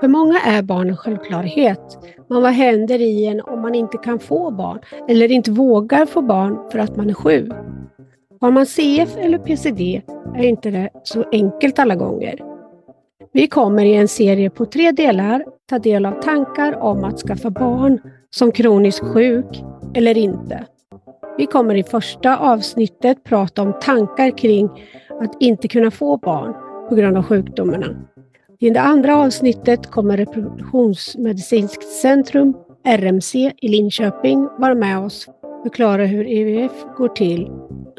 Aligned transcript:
För 0.00 0.08
många 0.08 0.40
är 0.40 0.62
barn 0.62 0.88
en 0.88 0.96
självklarhet. 0.96 1.98
Men 2.28 2.42
vad 2.42 2.52
händer 2.52 3.00
i 3.00 3.26
en 3.26 3.40
om 3.40 3.62
man 3.62 3.74
inte 3.74 3.98
kan 3.98 4.18
få 4.18 4.50
barn 4.50 4.78
eller 5.08 5.32
inte 5.32 5.50
vågar 5.50 6.06
få 6.06 6.22
barn 6.22 6.70
för 6.72 6.78
att 6.78 6.96
man 6.96 7.10
är 7.10 7.14
sjuk? 7.14 7.52
Har 8.40 8.50
man 8.50 8.66
CF 8.66 9.16
eller 9.16 9.38
PCD 9.38 10.02
är 10.36 10.44
inte 10.44 10.70
det 10.70 10.90
så 11.02 11.24
enkelt 11.32 11.78
alla 11.78 11.94
gånger. 11.94 12.38
Vi 13.32 13.46
kommer 13.46 13.84
i 13.84 13.94
en 13.94 14.08
serie 14.08 14.50
på 14.50 14.66
tre 14.66 14.92
delar 14.92 15.44
ta 15.68 15.78
del 15.78 16.06
av 16.06 16.12
tankar 16.12 16.82
om 16.82 17.04
att 17.04 17.18
skaffa 17.18 17.50
barn 17.50 18.00
som 18.30 18.52
kroniskt 18.52 19.06
sjuk 19.06 19.62
eller 19.94 20.18
inte. 20.18 20.64
Vi 21.38 21.46
kommer 21.46 21.74
i 21.74 21.82
första 21.82 22.36
avsnittet 22.36 23.24
prata 23.24 23.62
om 23.62 23.72
tankar 23.80 24.38
kring 24.38 24.68
att 25.20 25.36
inte 25.40 25.68
kunna 25.68 25.90
få 25.90 26.16
barn 26.16 26.54
på 26.90 26.96
grund 26.96 27.16
av 27.16 27.22
sjukdomarna. 27.22 27.86
I 28.58 28.70
det 28.70 28.80
andra 28.80 29.16
avsnittet 29.16 29.90
kommer 29.90 30.16
Reproduktionsmedicinskt 30.16 31.82
centrum, 32.02 32.54
RMC, 32.84 33.52
i 33.56 33.68
Linköping 33.68 34.48
vara 34.58 34.74
med 34.74 34.98
oss 34.98 35.28
och 35.42 35.62
förklara 35.62 36.06
hur 36.06 36.24
IVF 36.28 36.72
går 36.96 37.08
till 37.08 37.50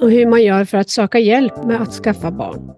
och 0.02 0.12
hur 0.12 0.26
man 0.26 0.44
gör 0.44 0.66
för 0.66 0.78
att 0.78 0.90
söka 0.90 1.20
hjälp 1.20 1.64
med 1.66 1.82
att 1.82 1.92
skaffa 1.92 2.32
barn. 2.32 2.72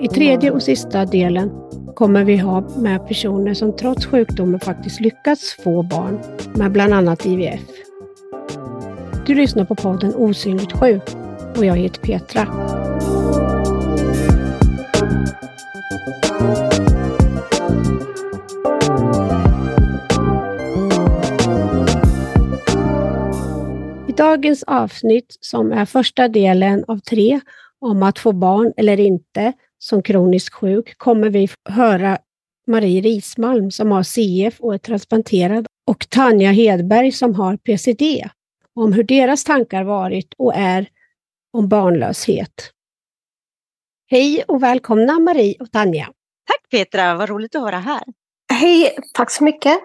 I 0.00 0.08
tredje 0.08 0.50
och 0.50 0.62
sista 0.62 1.04
delen 1.04 1.50
kommer 1.94 2.24
vi 2.24 2.36
ha 2.36 2.68
med 2.76 3.08
personer 3.08 3.54
som 3.54 3.76
trots 3.76 4.06
sjukdomen 4.06 4.60
faktiskt 4.60 5.00
lyckats 5.00 5.56
få 5.64 5.82
barn 5.82 6.18
med 6.54 6.72
bland 6.72 6.94
annat 6.94 7.26
IVF. 7.26 7.60
Du 9.26 9.34
lyssnar 9.34 9.64
på 9.64 9.74
podden 9.74 10.14
Osynligt 10.14 10.72
sjuk 10.72 11.02
och 11.56 11.64
jag 11.64 11.76
heter 11.76 12.00
Petra. 12.00 12.46
I 24.08 24.12
dagens 24.12 24.62
avsnitt, 24.62 25.36
som 25.40 25.72
är 25.72 25.84
första 25.84 26.28
delen 26.28 26.84
av 26.88 26.98
tre 26.98 27.40
om 27.78 28.02
att 28.02 28.18
få 28.18 28.32
barn 28.32 28.72
eller 28.76 29.00
inte 29.00 29.52
som 29.78 30.02
kroniskt 30.02 30.54
sjuk, 30.54 30.98
kommer 30.98 31.30
vi 31.30 31.48
höra 31.68 32.18
Marie 32.66 33.00
Rismalm 33.00 33.70
som 33.70 33.90
har 33.90 34.02
CF 34.02 34.60
och 34.60 34.74
är 34.74 34.78
transplanterad 34.78 35.66
och 35.86 36.06
Tanja 36.08 36.50
Hedberg 36.50 37.12
som 37.12 37.34
har 37.34 37.56
PCD 37.56 38.28
om 38.74 38.92
hur 38.92 39.02
deras 39.02 39.44
tankar 39.44 39.84
varit 39.84 40.34
och 40.38 40.54
är 40.54 40.88
om 41.52 41.68
barnlöshet. 41.68 42.72
Hej 44.12 44.44
och 44.48 44.62
välkomna 44.62 45.18
Marie 45.18 45.56
och 45.60 45.72
Tanja. 45.72 46.04
Tack 46.46 46.70
Petra, 46.70 47.14
vad 47.14 47.28
roligt 47.28 47.54
att 47.54 47.62
vara 47.62 47.78
här. 47.78 48.02
Hej, 48.52 48.96
tack 49.14 49.30
så 49.30 49.44
mycket. 49.44 49.78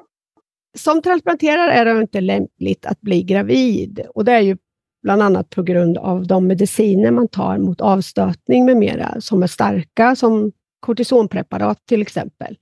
Som 0.78 1.02
transplanterare 1.02 1.72
är 1.72 1.86
det 1.86 2.02
inte 2.02 2.22
lämpligt 2.22 2.86
att 2.86 3.02
bli 3.02 3.24
gravid 3.24 4.06
och 4.16 4.26
det 4.26 4.32
är 4.32 4.40
ju 4.40 4.58
bland 5.04 5.22
annat 5.22 5.50
på 5.50 5.64
grund 5.64 5.98
av 5.98 6.28
de 6.28 6.48
mediciner 6.48 7.12
man 7.12 7.28
tar 7.28 7.58
mot 7.58 7.82
avstötning 7.82 8.66
med 8.66 8.78
mera 8.78 9.22
som 9.22 9.44
är 9.44 9.48
starka, 9.48 10.16
som 10.16 10.52
kortisonpreparat 10.80 11.86
till 11.86 12.02
exempel. 12.02 12.58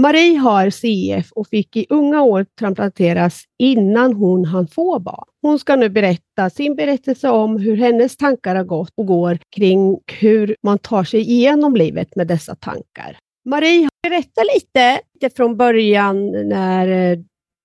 Marie 0.00 0.36
har 0.36 0.70
CF 0.70 1.32
och 1.32 1.46
fick 1.48 1.76
i 1.76 1.86
unga 1.88 2.22
år 2.22 2.46
transplanteras 2.58 3.44
innan 3.58 4.12
hon 4.12 4.44
hann 4.44 4.68
få 4.68 4.98
barn. 4.98 5.24
Hon 5.42 5.58
ska 5.58 5.76
nu 5.76 5.88
berätta 5.88 6.50
sin 6.50 6.76
berättelse 6.76 7.30
om 7.30 7.56
hur 7.56 7.76
hennes 7.76 8.16
tankar 8.16 8.54
har 8.54 8.64
gått 8.64 8.92
och 8.96 9.06
går 9.06 9.38
kring 9.56 9.98
hur 10.20 10.56
man 10.62 10.78
tar 10.78 11.04
sig 11.04 11.20
igenom 11.20 11.76
livet 11.76 12.16
med 12.16 12.26
dessa 12.26 12.54
tankar. 12.54 13.18
Marie, 13.44 13.88
berätta 14.02 14.42
lite, 14.54 15.00
lite 15.14 15.36
från 15.36 15.56
början 15.56 16.48
när, 16.48 17.18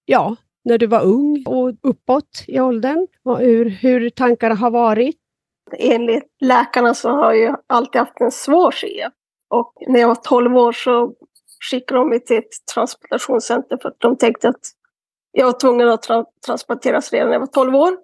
ja, 0.06 0.36
när 0.66 0.78
du 0.78 0.88
var 0.88 1.02
ung 1.02 1.44
och 1.48 1.74
uppåt 1.82 2.44
i 2.48 2.60
åldern, 2.60 3.08
och 3.24 3.40
hur, 3.40 3.70
hur 3.70 4.10
tankarna 4.10 4.56
har 4.56 4.72
varit. 4.72 5.16
Enligt 5.78 6.28
läkarna 6.42 6.94
så 6.94 7.10
har 7.10 7.34
jag 7.34 7.58
alltid 7.68 8.00
haft 8.00 8.22
en 8.22 8.32
svår 8.32 8.72
CF. 8.72 9.14
Och 9.50 9.74
när 9.88 10.00
jag 10.00 10.08
var 10.08 10.16
12 10.16 10.58
år 10.58 10.72
så 10.72 11.14
skickade 11.70 12.00
de 12.00 12.10
mig 12.10 12.20
till 12.20 12.38
ett 12.38 12.74
transplantationscenter 12.74 13.78
för 13.82 13.90
att 13.90 14.00
de 14.00 14.18
tänkte 14.18 14.50
att 14.50 14.62
jag 15.32 15.46
var 15.46 15.60
tvungen 15.60 15.90
att 15.90 16.02
tra 16.02 16.26
transplanteras 16.46 17.14
redan 17.14 17.28
när 17.28 17.34
jag 17.34 17.40
var 17.40 17.48
12 17.48 17.76
år. 17.76 17.98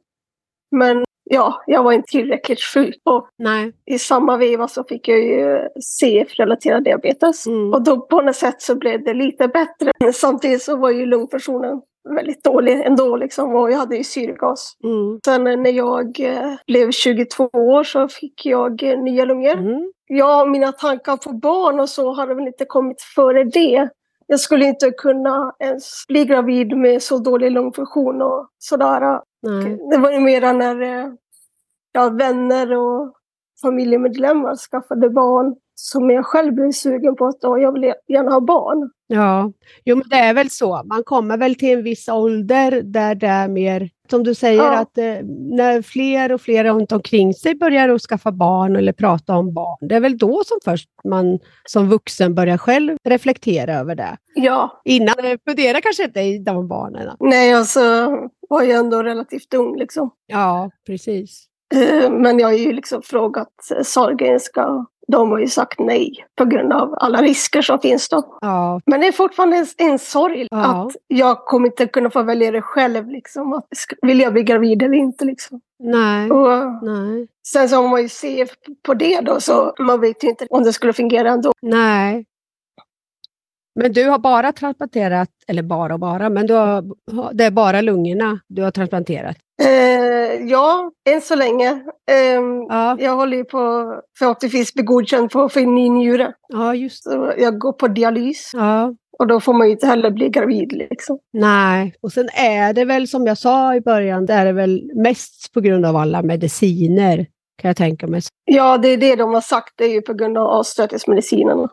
Men 0.72 1.03
ja, 1.23 1.63
jag 1.67 1.84
var 1.84 1.91
inte 1.91 2.12
tillräckligt 2.12 2.62
sjuk. 2.62 3.01
Och 3.03 3.29
Nej. 3.38 3.73
I 3.85 4.00
samma 4.00 4.38
veva 4.38 4.67
så 4.67 4.84
fick 4.84 5.07
jag 5.07 5.19
ju 5.19 5.59
CF-relaterad 6.00 6.84
diabetes. 6.84 7.47
Mm. 7.47 7.73
Och 7.73 7.84
då 7.84 8.01
på 8.01 8.22
något 8.22 8.35
sätt 8.35 8.62
så 8.62 8.75
blev 8.75 9.03
det 9.03 9.13
lite 9.13 9.47
bättre. 9.47 10.13
Samtidigt 10.13 10.63
så 10.63 10.78
var 10.78 10.90
ju 10.90 11.06
lungfunktionen 11.06 11.81
väldigt 12.16 12.44
dålig 12.44 12.81
ändå 12.85 13.16
liksom 13.16 13.56
och 13.56 13.72
jag 13.72 13.78
hade 13.78 13.97
ju 13.97 14.03
syrgas. 14.03 14.73
Mm. 14.84 15.19
Sen 15.25 15.44
när 15.44 15.72
jag 15.72 16.19
eh, 16.19 16.53
blev 16.68 16.91
22 16.91 17.50
år 17.53 17.84
så 17.84 18.07
fick 18.07 18.45
jag 18.45 18.84
eh, 18.84 19.00
nya 19.00 19.25
lungor. 19.25 19.57
Mm. 19.57 19.91
Ja, 20.07 20.46
mina 20.46 20.72
tankar 20.72 21.17
på 21.17 21.34
barn 21.34 21.79
och 21.79 21.90
så 21.90 22.13
hade 22.13 22.34
väl 22.34 22.47
inte 22.47 22.66
kommit 22.66 23.01
före 23.01 23.44
det. 23.44 23.90
Jag 24.28 24.40
skulle 24.40 24.66
inte 24.66 24.91
kunna 24.91 25.56
ens 25.59 26.07
bli 26.07 26.25
gravid 26.25 26.78
med 26.78 27.03
så 27.03 27.17
dålig 27.17 27.51
lungfunktion 27.51 28.22
och 28.22 28.50
sådär. 28.57 29.22
Nej. 29.41 29.78
Det 29.91 29.97
var 29.97 30.12
ju 30.12 30.19
mera 30.19 30.53
när 30.53 30.81
eh, 30.81 31.07
ja, 31.91 32.09
vänner 32.09 32.78
och 32.78 33.13
familjemedlemmar 33.62 34.56
skaffade 34.56 35.09
barn 35.09 35.56
som 35.80 36.10
jag 36.10 36.26
själv 36.26 36.54
blev 36.54 36.72
sugen 36.72 37.16
på 37.16 37.26
att 37.26 37.38
jag 37.42 37.72
vill 37.72 37.94
gärna 38.08 38.32
ha 38.32 38.40
barn. 38.40 38.90
Ja, 39.08 39.52
jo, 39.86 39.96
men 39.96 40.10
det 40.10 40.16
är 40.16 40.34
väl 40.34 40.50
så. 40.50 40.82
Man 40.86 41.04
kommer 41.04 41.38
väl 41.38 41.56
till 41.56 41.74
en 41.74 41.84
viss 41.84 42.08
ålder 42.08 42.82
där 42.82 43.16
det 43.16 43.28
är 43.28 43.48
mer, 43.48 43.90
som 44.10 44.24
du 44.24 44.36
säger, 44.36 44.64
ja. 44.64 44.80
att 44.80 44.98
eh, 44.98 45.04
när 45.52 45.82
fler 45.82 46.32
och 46.32 46.42
fler 46.42 46.64
runt 46.64 46.92
omkring 46.92 47.34
sig 47.34 47.56
börjar 47.56 47.90
att 47.90 48.02
skaffa 48.02 48.32
barn 48.32 48.76
eller 48.76 48.94
prata 48.94 49.36
om 49.36 49.54
barn, 49.54 49.88
det 49.88 49.96
är 49.96 50.00
väl 50.00 50.18
då 50.18 50.44
som 50.46 50.58
först 50.64 50.90
man 51.04 51.40
som 51.66 51.90
vuxen 51.90 52.36
börjar 52.36 52.58
själv 52.58 52.98
reflektera 53.04 53.74
över 53.74 53.96
det. 53.96 54.18
Ja. 54.36 54.82
Innan 54.86 55.16
det 55.18 55.38
funderar 55.48 55.82
kanske 55.82 56.04
inte 56.04 56.20
i 56.20 56.40
de 56.40 56.68
barnen. 56.68 57.16
Nej, 57.20 57.54
alltså 57.54 57.82
var 58.50 58.62
jag 58.62 58.80
ändå 58.80 59.04
relativt 59.04 59.54
ung 59.54 59.78
liksom. 59.78 60.09
Ja, 60.28 60.72
precis. 60.86 61.48
Eh, 61.76 62.12
men 62.12 62.40
jag 62.40 62.48
har 62.48 62.54
ju 62.54 62.74
liksom 62.74 63.02
frågat 63.02 63.54
Sahlgrenska 63.84 64.86
de 65.07 65.31
har 65.31 65.40
ju 65.40 65.47
sagt 65.47 65.79
nej 65.79 66.25
på 66.35 66.45
grund 66.45 66.73
av 66.73 66.95
alla 66.97 67.22
risker 67.22 67.62
som 67.62 67.79
finns 67.79 68.09
då. 68.09 68.38
Ja. 68.41 68.81
Men 68.85 69.01
det 69.01 69.07
är 69.07 69.12
fortfarande 69.12 69.57
en, 69.57 69.66
en 69.78 70.00
sorg 70.00 70.47
ja. 70.51 70.66
att 70.66 70.95
jag 71.07 71.45
kommer 71.45 71.68
inte 71.68 71.85
kunna 71.85 72.09
få 72.09 72.23
välja 72.23 72.51
det 72.51 72.62
själv. 72.62 73.09
Liksom, 73.09 73.53
att, 73.53 73.67
vill 74.01 74.19
jag 74.19 74.34
bli 74.34 74.44
gravid 74.44 74.84
eller 74.84 74.97
inte? 74.97 75.25
Liksom. 75.25 75.62
Nej. 75.79 76.31
Och, 76.31 76.84
nej. 76.84 77.28
Sen 77.47 77.69
så 77.69 77.79
om 77.79 77.90
man 77.90 78.01
ju 78.01 78.09
ser 78.09 78.50
på 78.85 78.94
det 78.94 79.22
då 79.22 79.40
så 79.40 79.73
man 79.79 80.01
vet 80.01 80.23
ju 80.23 80.29
inte 80.29 80.47
om 80.50 80.63
det 80.63 80.73
skulle 80.73 80.94
fungera 80.94 81.29
ändå. 81.29 81.51
Nej. 81.62 82.25
Men 83.80 83.94
du 83.94 84.10
har 84.10 84.20
bara 84.20 84.52
transplanterat, 84.52 85.30
eller 85.48 85.64
bara 85.64 85.94
och 85.94 86.00
bara, 86.00 86.30
men 86.30 86.48
du 86.48 86.54
har, 86.54 86.84
det 87.34 87.44
är 87.44 87.52
bara 87.52 87.82
lungorna 87.82 88.40
du 88.48 88.64
har 88.64 88.72
transplanterat? 88.72 89.38
Eh, 89.62 90.48
ja, 90.48 90.92
än 91.10 91.22
så 91.22 91.36
länge. 91.36 91.72
Eh, 92.12 92.42
ja. 92.70 92.98
Jag 93.00 93.16
håller 93.16 93.38
ju 93.38 93.44
på 93.44 93.94
förhoppningsvis 94.20 94.74
bli 94.74 94.84
godkänd 94.84 95.32
för 95.32 95.46
att 95.46 95.54
få 95.54 95.60
in 95.60 95.76
ny 95.76 95.90
njure. 95.90 96.34
Ja, 96.48 96.76
just 96.76 97.04
så 97.04 97.34
Jag 97.38 97.60
går 97.60 97.74
på 97.74 97.88
dialys. 97.88 98.52
Ja. 98.54 98.94
Och 99.20 99.28
då 99.28 99.40
får 99.40 99.54
man 99.54 99.68
ju 99.68 99.74
inte 99.74 99.88
heller 99.88 100.12
bli 100.12 100.30
gravid. 100.30 100.72
Liksom. 100.72 101.20
Nej, 101.34 101.96
och 102.02 102.12
sen 102.12 102.30
är 102.30 102.74
det 102.74 102.86
väl 102.86 103.08
som 103.08 103.26
jag 103.28 103.38
sa 103.38 103.76
i 103.76 103.82
början, 103.82 104.26
det 104.26 104.34
är 104.34 104.46
det 104.46 104.54
väl 104.54 104.92
mest 104.96 105.54
på 105.54 105.62
grund 105.62 105.86
av 105.86 105.96
alla 105.96 106.22
mediciner 106.22 107.26
kan 107.62 107.70
jag 107.70 107.78
tänka 107.78 108.08
mig. 108.08 108.22
Ja, 108.46 108.78
det 108.78 108.88
är 108.88 108.98
det 108.98 109.16
de 109.16 109.34
har 109.34 109.42
sagt, 109.42 109.74
det 109.76 109.86
är 109.86 109.94
ju 109.94 110.02
på 110.02 110.14
grund 110.14 110.38
av 110.38 110.48
avstötningsmedicinerna. 110.48 111.70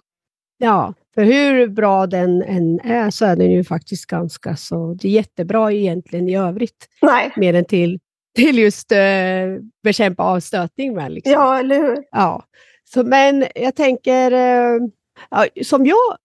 Ja, 0.59 0.95
för 1.15 1.25
hur 1.25 1.67
bra 1.67 2.07
den 2.07 2.43
än 2.43 2.81
är 2.81 3.11
så 3.11 3.25
är 3.25 3.37
den 3.37 3.51
ju 3.51 3.65
faktiskt 3.65 4.07
ganska 4.07 4.57
så... 4.57 4.95
Det 4.95 5.09
är 5.09 5.13
jättebra 5.13 5.73
egentligen 5.73 6.29
i 6.29 6.37
övrigt. 6.37 6.89
Nej. 7.03 7.33
Mer 7.37 7.55
än 7.55 7.65
till, 7.65 7.99
till 8.37 8.59
just 8.59 8.93
uh, 8.93 8.99
bekämpa 9.83 10.23
avstötning 10.23 10.95
med. 10.95 11.13
Liksom. 11.13 11.33
Ja, 11.33 11.59
eller 11.59 11.79
hur? 11.79 12.05
Ja. 12.11 12.45
Så, 12.85 13.05
men 13.05 13.45
jag 13.55 13.75
tänker, 13.75 14.33
uh, 14.33 14.89
ja, 15.31 15.47
som 15.63 15.87
jag 15.87 16.17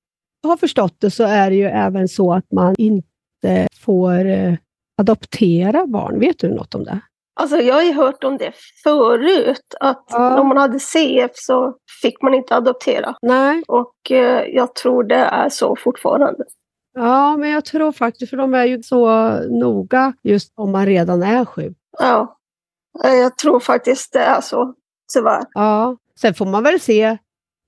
har 0.44 0.58
förstått 0.58 0.96
det 1.00 1.12
så 1.12 1.24
är 1.24 1.50
det 1.50 1.56
ju 1.56 1.66
även 1.66 2.08
så 2.08 2.34
att 2.34 2.52
man 2.52 2.76
inte 2.78 3.68
får 3.74 4.26
uh, 4.26 4.56
adoptera 4.98 5.88
barn. 5.88 6.20
Vet 6.20 6.40
du 6.40 6.50
något 6.50 6.76
om 6.76 6.84
det? 6.84 7.00
Alltså 7.40 7.58
jag 7.58 7.76
har 7.76 7.84
ju 7.84 7.94
hört 7.94 8.24
om 8.24 8.38
det 8.38 8.52
förut, 8.84 9.76
att 9.80 10.06
ja. 10.10 10.40
om 10.40 10.48
man 10.48 10.58
hade 10.58 10.80
CF 10.80 11.32
så 11.34 11.76
fick 12.02 12.22
man 12.22 12.34
inte 12.34 12.56
adoptera. 12.56 13.16
Nej. 13.22 13.64
Och 13.68 14.12
eh, 14.12 14.46
jag 14.48 14.76
tror 14.76 15.04
det 15.04 15.16
är 15.16 15.50
så 15.50 15.76
fortfarande. 15.76 16.44
Ja, 16.94 17.38
men 17.38 17.50
jag 17.50 17.66
tror 17.66 17.92
faktiskt, 17.92 18.30
för 18.30 18.38
de 18.38 18.54
är 18.54 18.66
ju 18.66 18.84
så 18.84 19.30
noga 19.50 20.14
just 20.24 20.54
om 20.56 20.72
man 20.72 20.86
redan 20.86 21.24
är 21.24 21.46
sjuk. 21.46 21.78
Ja, 22.00 22.38
jag 23.04 23.38
tror 23.38 23.60
faktiskt 23.60 24.14
det 24.14 24.20
är 24.20 24.42
så, 24.42 24.74
tyvärr. 25.14 25.44
Ja, 25.54 25.98
sen 26.22 26.34
får 26.34 26.46
man 26.46 26.64
väl 26.64 26.80
se 26.80 27.18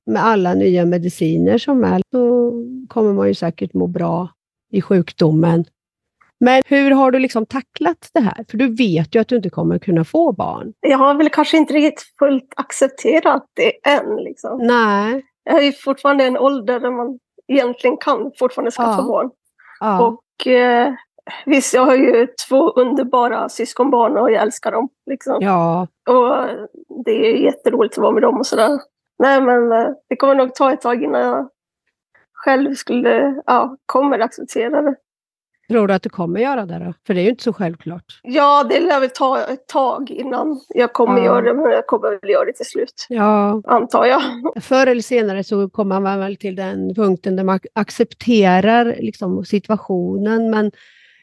med 0.06 0.26
alla 0.26 0.54
nya 0.54 0.86
mediciner 0.86 1.58
som 1.58 1.84
är, 1.84 2.02
så 2.12 2.54
kommer 2.88 3.14
man 3.14 3.28
ju 3.28 3.34
säkert 3.34 3.74
må 3.74 3.88
bra 3.88 4.30
i 4.72 4.82
sjukdomen. 4.82 5.66
Men 6.44 6.62
hur 6.66 6.92
har 6.92 7.12
du 7.12 7.20
liksom 7.20 7.46
tacklat 7.46 8.10
det 8.14 8.20
här? 8.20 8.46
För 8.50 8.58
du 8.58 8.76
vet 8.76 9.16
ju 9.16 9.20
att 9.20 9.28
du 9.28 9.36
inte 9.36 9.50
kommer 9.50 9.80
kunna 9.80 10.04
få 10.04 10.32
barn. 10.32 10.74
Jag 10.80 10.98
har 10.98 11.14
väl 11.14 11.30
kanske 11.30 11.58
inte 11.58 11.74
riktigt 11.74 12.06
fullt 12.20 12.54
accepterat 12.56 13.46
det 13.54 13.90
än. 13.90 14.16
Liksom. 14.16 14.58
Nej. 14.62 15.26
Jag 15.44 15.66
är 15.66 15.72
fortfarande 15.72 16.24
i 16.24 16.28
en 16.28 16.38
ålder 16.38 16.80
där 16.80 16.92
man 16.92 17.20
egentligen 17.48 17.98
kan 17.98 18.32
fortfarande 18.40 18.72
skaffa 18.72 19.02
Ja. 19.02 19.08
barn. 19.08 19.30
Ja. 19.80 20.08
Och 20.08 20.48
eh, 20.48 20.94
visst, 21.46 21.74
jag 21.74 21.86
har 21.86 21.96
ju 21.96 22.28
två 22.50 22.70
underbara 22.72 23.50
syskonbarn 23.50 24.18
och 24.18 24.32
jag 24.32 24.42
älskar 24.42 24.72
dem. 24.72 24.90
Liksom. 25.06 25.38
ja. 25.42 25.88
Och 26.10 26.48
det 27.06 27.12
är 27.12 27.36
jätteroligt 27.36 27.98
att 27.98 28.02
vara 28.02 28.12
med 28.12 28.22
dem 28.24 28.38
och 28.38 28.46
sådär. 28.48 28.80
Nej 29.20 29.42
men 29.42 29.72
eh, 29.72 29.88
det 30.10 30.16
kommer 30.16 30.36
nog 30.36 30.56
ta 30.56 30.74
ett 30.74 30.82
tag 30.82 31.04
innan 31.04 31.22
jag 31.22 31.50
själv 32.34 32.74
skulle, 32.76 33.42
ja, 33.46 33.78
kommer 33.86 34.20
acceptera 34.20 34.82
det. 34.82 34.96
Tror 35.72 35.88
du 35.88 35.94
att 35.94 36.04
du 36.04 36.10
kommer 36.10 36.40
göra 36.40 36.66
det 36.66 36.80
då? 36.80 36.94
För 37.08 37.14
det 37.14 37.22
är 37.22 37.24
ju 37.24 37.30
inte 37.30 37.44
så 37.44 37.54
självklart. 37.54 38.04
Ja, 38.24 38.64
det 38.64 38.80
lär 38.80 39.00
väl 39.00 39.10
ta 39.10 39.40
ett 39.40 39.68
tag 39.68 40.12
innan 40.12 40.60
jag 40.70 40.94
kommer 40.94 41.18
Ja. 41.18 41.26
göra 41.26 41.42
det, 41.42 41.54
men 41.54 41.72
jag 41.72 41.88
kommer 41.88 42.20
väl 42.22 42.30
göra 42.30 42.46
det 42.46 42.54
till 42.54 42.66
slut. 42.66 43.06
Ja, 43.10 43.62
Antar 43.66 44.06
jag. 44.06 44.22
förr 44.64 44.88
eller 44.88 45.02
senare 45.02 45.44
så 45.44 45.70
kommer 45.70 46.00
man 46.00 46.20
väl 46.20 46.36
till 46.38 46.56
den 46.56 46.96
punkten 46.96 47.36
där 47.36 47.44
man 47.44 47.60
accepterar 47.76 48.96
liksom, 49.00 49.46
situationen, 49.46 50.50
men 50.50 50.72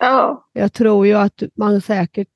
Ja, 0.00 0.48
jag 0.52 0.72
tror 0.72 1.06
ju 1.06 1.14
att 1.14 1.42
man 1.56 1.80
säkert 1.80 2.28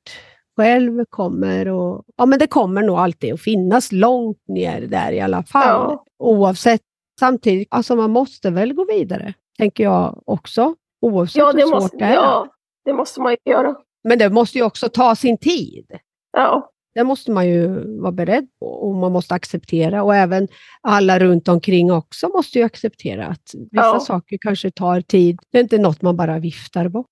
själv 0.57 1.05
kommer 1.11 1.69
och 1.69 2.05
ja 2.17 2.27
men 2.27 2.39
det 2.39 2.47
kommer 2.47 2.83
nog 2.83 2.99
alltid 2.99 3.35
att 3.35 3.41
finnas 3.41 3.93
långt 3.93 4.49
ner 4.49 4.81
där 4.81 5.13
i 5.13 5.21
alla 5.21 5.43
fall. 5.43 5.67
Ja. 5.69 6.05
Oavsett, 6.19 6.81
samtidigt, 7.21 7.69
alltså 7.71 7.97
man 7.97 8.11
måste 8.11 8.51
väl 8.51 8.73
gå 8.75 8.85
vidare, 8.85 9.35
tänker 9.59 9.85
jag 9.85 10.23
också. 10.27 10.75
Oavsett 11.03 11.37
ja, 11.41 11.47
hur 11.47 11.53
det 11.53 11.63
svårt 11.63 11.71
måste, 11.83 11.97
det 11.97 12.05
är. 12.05 12.15
ja, 12.15 12.49
det 12.85 12.93
måste 12.93 13.21
man 13.21 13.33
ju 13.33 13.53
göra. 13.53 13.75
Men 14.05 14.19
det 14.19 14.31
måste 14.31 14.59
ju 14.59 14.65
också 14.65 14.89
ta 14.89 15.15
sin 15.17 15.39
tid. 15.39 15.87
Ja, 16.33 16.71
Det 16.95 17.05
måste 17.05 17.31
man 17.31 17.49
ju 17.49 17.69
vara 18.01 18.13
beredd 18.13 18.49
på 18.61 18.67
och 18.67 18.95
man 18.95 19.13
måste 19.13 19.35
acceptera. 19.35 20.03
Och 20.03 20.15
även 20.15 20.49
alla 20.81 21.19
runt 21.19 21.49
omkring 21.49 21.93
också 21.93 22.29
måste 22.29 22.59
ju 22.59 22.65
acceptera 22.65 23.27
att 23.27 23.55
vissa 23.55 23.85
Ja. 23.85 24.01
saker 24.01 24.39
kanske 24.41 24.71
tar 24.71 25.01
tid. 25.01 25.39
Det 25.53 25.59
är 25.59 25.63
inte 25.63 25.79
något 25.79 26.03
man 26.03 26.17
bara 26.17 26.39
viftar 26.39 26.89
bort 26.89 27.07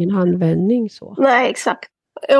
i 0.00 0.02
en 0.04 0.10
handvändning. 0.10 0.90
Så. 0.90 1.14
nej 1.18 1.50
exakt. 1.50 1.90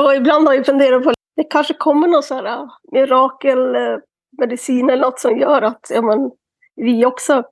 Och 0.05 0.15
ibland 0.15 0.47
har 0.47 0.53
jag 0.53 0.65
funderat 0.65 1.03
på 1.03 1.13
det 1.35 1.43
kanske 1.43 1.73
kommer 1.73 2.07
någon 2.07 2.23
sån 2.23 2.37
här 2.45 2.69
mirakelmedicin 2.91 4.89
eller 4.89 5.01
något 5.01 5.19
som 5.19 5.37
gör 5.37 5.61
att 5.61 5.87
ja, 5.93 6.01
men, 6.01 6.31
vi 6.75 7.05
också 7.05 7.43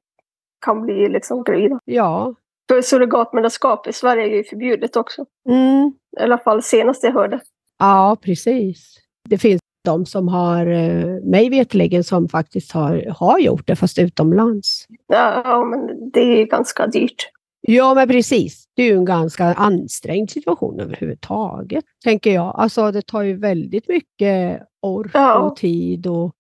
kan 0.66 0.82
bli 0.82 1.10
liksom 1.10 1.44
gravida. 1.44 1.80
Ja. 1.86 2.36
För 2.70 2.82
surrogatmedlemskap 2.82 3.88
i 3.88 3.94
Sverige 3.94 4.24
är 4.24 4.36
ju 4.36 4.44
förbjudet 4.44 4.96
också. 4.96 5.26
Mm. 5.50 5.94
I 6.20 6.24
alla 6.24 6.38
fall 6.38 6.64
senast 6.64 7.04
jag 7.04 7.12
hörde. 7.12 7.40
ja, 7.80 8.18
precis. 8.22 8.98
Det 9.30 9.38
finns 9.38 9.62
de 9.86 10.06
som 10.06 10.28
har, 10.28 10.66
eh, 10.68 11.06
mig 11.24 11.50
veterligen, 11.50 12.04
som 12.04 12.30
faktiskt 12.30 12.72
har, 12.72 13.06
har 13.20 13.40
gjort 13.40 13.68
det, 13.68 13.76
fast 13.76 14.00
utomlands. 14.00 14.86
Ja, 15.08 15.64
men 15.66 16.10
det 16.12 16.42
är 16.42 16.46
ganska 16.46 16.88
dyrt. 16.88 17.30
Ja, 17.62 17.94
men 17.94 18.08
precis. 18.08 18.64
Det 18.76 18.84
är 18.84 18.88
ju 18.88 18.98
en 18.98 19.06
ganska 19.06 19.46
ansträngd 19.46 20.30
situation 20.32 20.80
överhuvudtaget, 20.80 21.86
tänker 22.04 22.32
jag. 22.34 22.56
Alltså, 22.58 22.92
det 22.92 23.02
tar 23.02 23.22
ju 23.22 23.38
väldigt 23.38 23.88
mycket 23.88 24.62
ork 24.82 25.12
Ja. 25.14 25.40
och 25.40 25.56
tid 25.56 26.08
och 26.08 26.32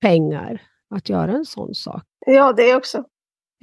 pengar 0.00 0.62
att 0.90 1.08
göra 1.08 1.32
en 1.32 1.44
sån 1.44 1.74
sak. 1.74 2.02
Ja, 2.26 2.52
det 2.52 2.74
också. 2.74 3.04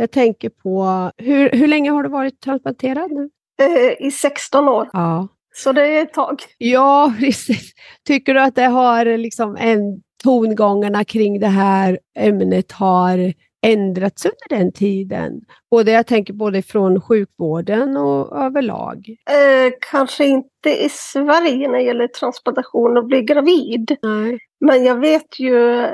Jag 0.01 0.11
tänker 0.11 0.49
på, 0.49 1.11
hur, 1.17 1.49
hur 1.49 1.67
länge 1.67 1.91
har 1.91 2.03
du 2.03 2.09
varit 2.09 2.41
transplanterad 2.41 3.11
nu? 3.11 3.29
Eh, 3.61 4.07
I 4.07 4.11
16 4.11 4.67
år. 4.67 4.89
Ja. 4.93 5.27
Så 5.55 5.71
det 5.71 5.87
är 5.87 6.01
ett 6.01 6.13
tag. 6.13 6.41
Ja, 6.57 7.13
precis. 7.19 7.71
Tycker 8.07 8.33
du 8.33 8.41
att 8.41 8.55
det 8.55 8.65
har 8.65 9.17
liksom 9.17 9.57
en, 9.59 10.01
tongångarna 10.23 11.03
kring 11.03 11.39
det 11.39 11.47
här 11.47 11.99
ämnet 12.19 12.71
har 12.71 13.33
ändrats 13.65 14.25
under 14.25 14.61
den 14.61 14.71
tiden? 14.71 15.41
Både, 15.71 15.91
jag 15.91 16.07
tänker 16.07 16.33
både 16.33 16.61
från 16.61 17.01
sjukvården 17.01 17.97
och 17.97 18.37
överlag. 18.37 19.05
Eh, 19.09 19.73
kanske 19.91 20.25
inte 20.25 20.83
i 20.85 20.89
Sverige 20.89 21.67
när 21.67 21.77
det 21.77 21.83
gäller 21.83 22.07
transplantation 22.07 22.97
och 22.97 23.05
bli 23.05 23.21
gravid. 23.21 23.97
Nej. 24.01 24.39
Men 24.65 24.83
jag 24.83 24.99
vet 24.99 25.39
ju 25.39 25.87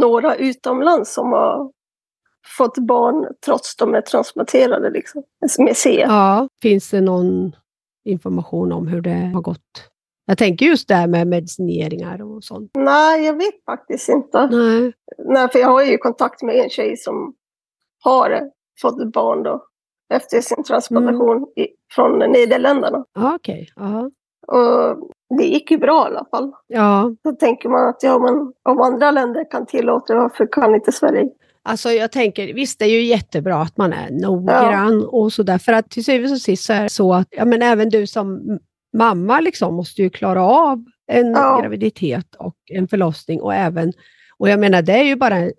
några 0.00 0.34
utomlands 0.34 1.14
som 1.14 1.32
har 1.32 1.70
fått 2.58 2.78
barn 2.78 3.26
trots 3.46 3.76
de 3.76 3.94
är 3.94 4.00
transplanterade. 4.00 4.90
Liksom, 4.90 5.22
med 5.58 5.76
C. 5.76 6.04
Ja, 6.08 6.48
finns 6.62 6.90
det 6.90 7.00
någon 7.00 7.56
information 8.04 8.72
om 8.72 8.86
hur 8.86 9.00
det 9.00 9.30
har 9.34 9.40
gått? 9.40 9.58
Jag 10.26 10.38
tänker 10.38 10.66
just 10.66 10.88
det 10.88 10.94
här 10.94 11.06
med 11.06 11.26
medicineringar 11.26 12.22
och 12.22 12.44
sånt. 12.44 12.70
Nej, 12.74 13.24
jag 13.26 13.36
vet 13.36 13.64
faktiskt 13.64 14.08
inte. 14.08 14.46
Nej. 14.46 14.92
Nej, 15.18 15.48
för 15.48 15.58
jag 15.58 15.68
har 15.68 15.82
ju 15.82 15.98
kontakt 15.98 16.42
med 16.42 16.56
en 16.56 16.70
tjej 16.70 16.96
som 16.96 17.34
har 18.04 18.50
fått 18.82 19.12
barn 19.12 19.42
då 19.42 19.64
efter 20.14 20.40
sin 20.40 20.64
transplantation 20.64 21.46
i, 21.56 21.66
från 21.94 22.18
Nederländerna. 22.18 23.04
Ja, 23.14 23.34
Okej. 23.34 23.68
Ja. 23.76 24.10
Och 24.46 25.10
det 25.38 25.44
gick 25.44 25.70
ju 25.70 25.78
bra 25.78 26.04
i 26.08 26.10
alla 26.10 26.24
fall. 26.30 26.52
ja. 26.66 27.10
Då 27.24 27.32
tänker 27.32 27.68
man 27.68 27.88
att 27.88 28.02
ja, 28.02 28.18
men 28.18 28.52
om 28.62 28.80
andra 28.80 29.10
länder 29.10 29.50
kan 29.50 29.66
tillåta 29.66 30.14
det, 30.14 30.20
varför 30.20 30.52
kan 30.52 30.74
inte 30.74 30.92
Sverige? 30.92 31.28
Alltså 31.64 31.90
jag 31.90 32.12
tänker, 32.12 32.54
visst 32.54 32.78
det 32.78 32.84
är 32.84 32.88
ju 32.90 33.02
jättebra 33.02 33.56
att 33.56 33.76
man 33.76 33.92
är 33.92 34.10
noggrann 34.10 35.04
och 35.06 35.32
sådär. 35.32 35.58
För 35.58 35.72
att 35.72 35.90
till 35.90 36.04
syvende 36.04 36.32
och 36.34 36.40
sist 36.40 36.64
så 36.64 36.72
är 36.72 36.82
det 36.82 36.88
så 36.88 37.14
att 37.14 37.28
ja, 37.30 37.44
men 37.44 37.62
även 37.62 37.88
du 37.88 38.06
som 38.06 38.58
mamma 38.96 39.40
liksom 39.40 39.74
måste 39.74 40.02
ju 40.02 40.10
klara 40.10 40.44
av 40.44 40.84
en 41.12 41.30
Ja. 41.30 41.60
graviditet 41.62 42.34
och 42.34 42.56
en 42.72 42.88
förlossning. 42.88 43.40
Och 43.40 43.54
även, 43.54 43.92
och 44.38 44.48
jag 44.48 44.60
menar 44.60 44.82
det 44.82 44.92
är 44.92 45.02
ju 45.04 45.16
bara 45.16 45.36
en, 45.36 45.52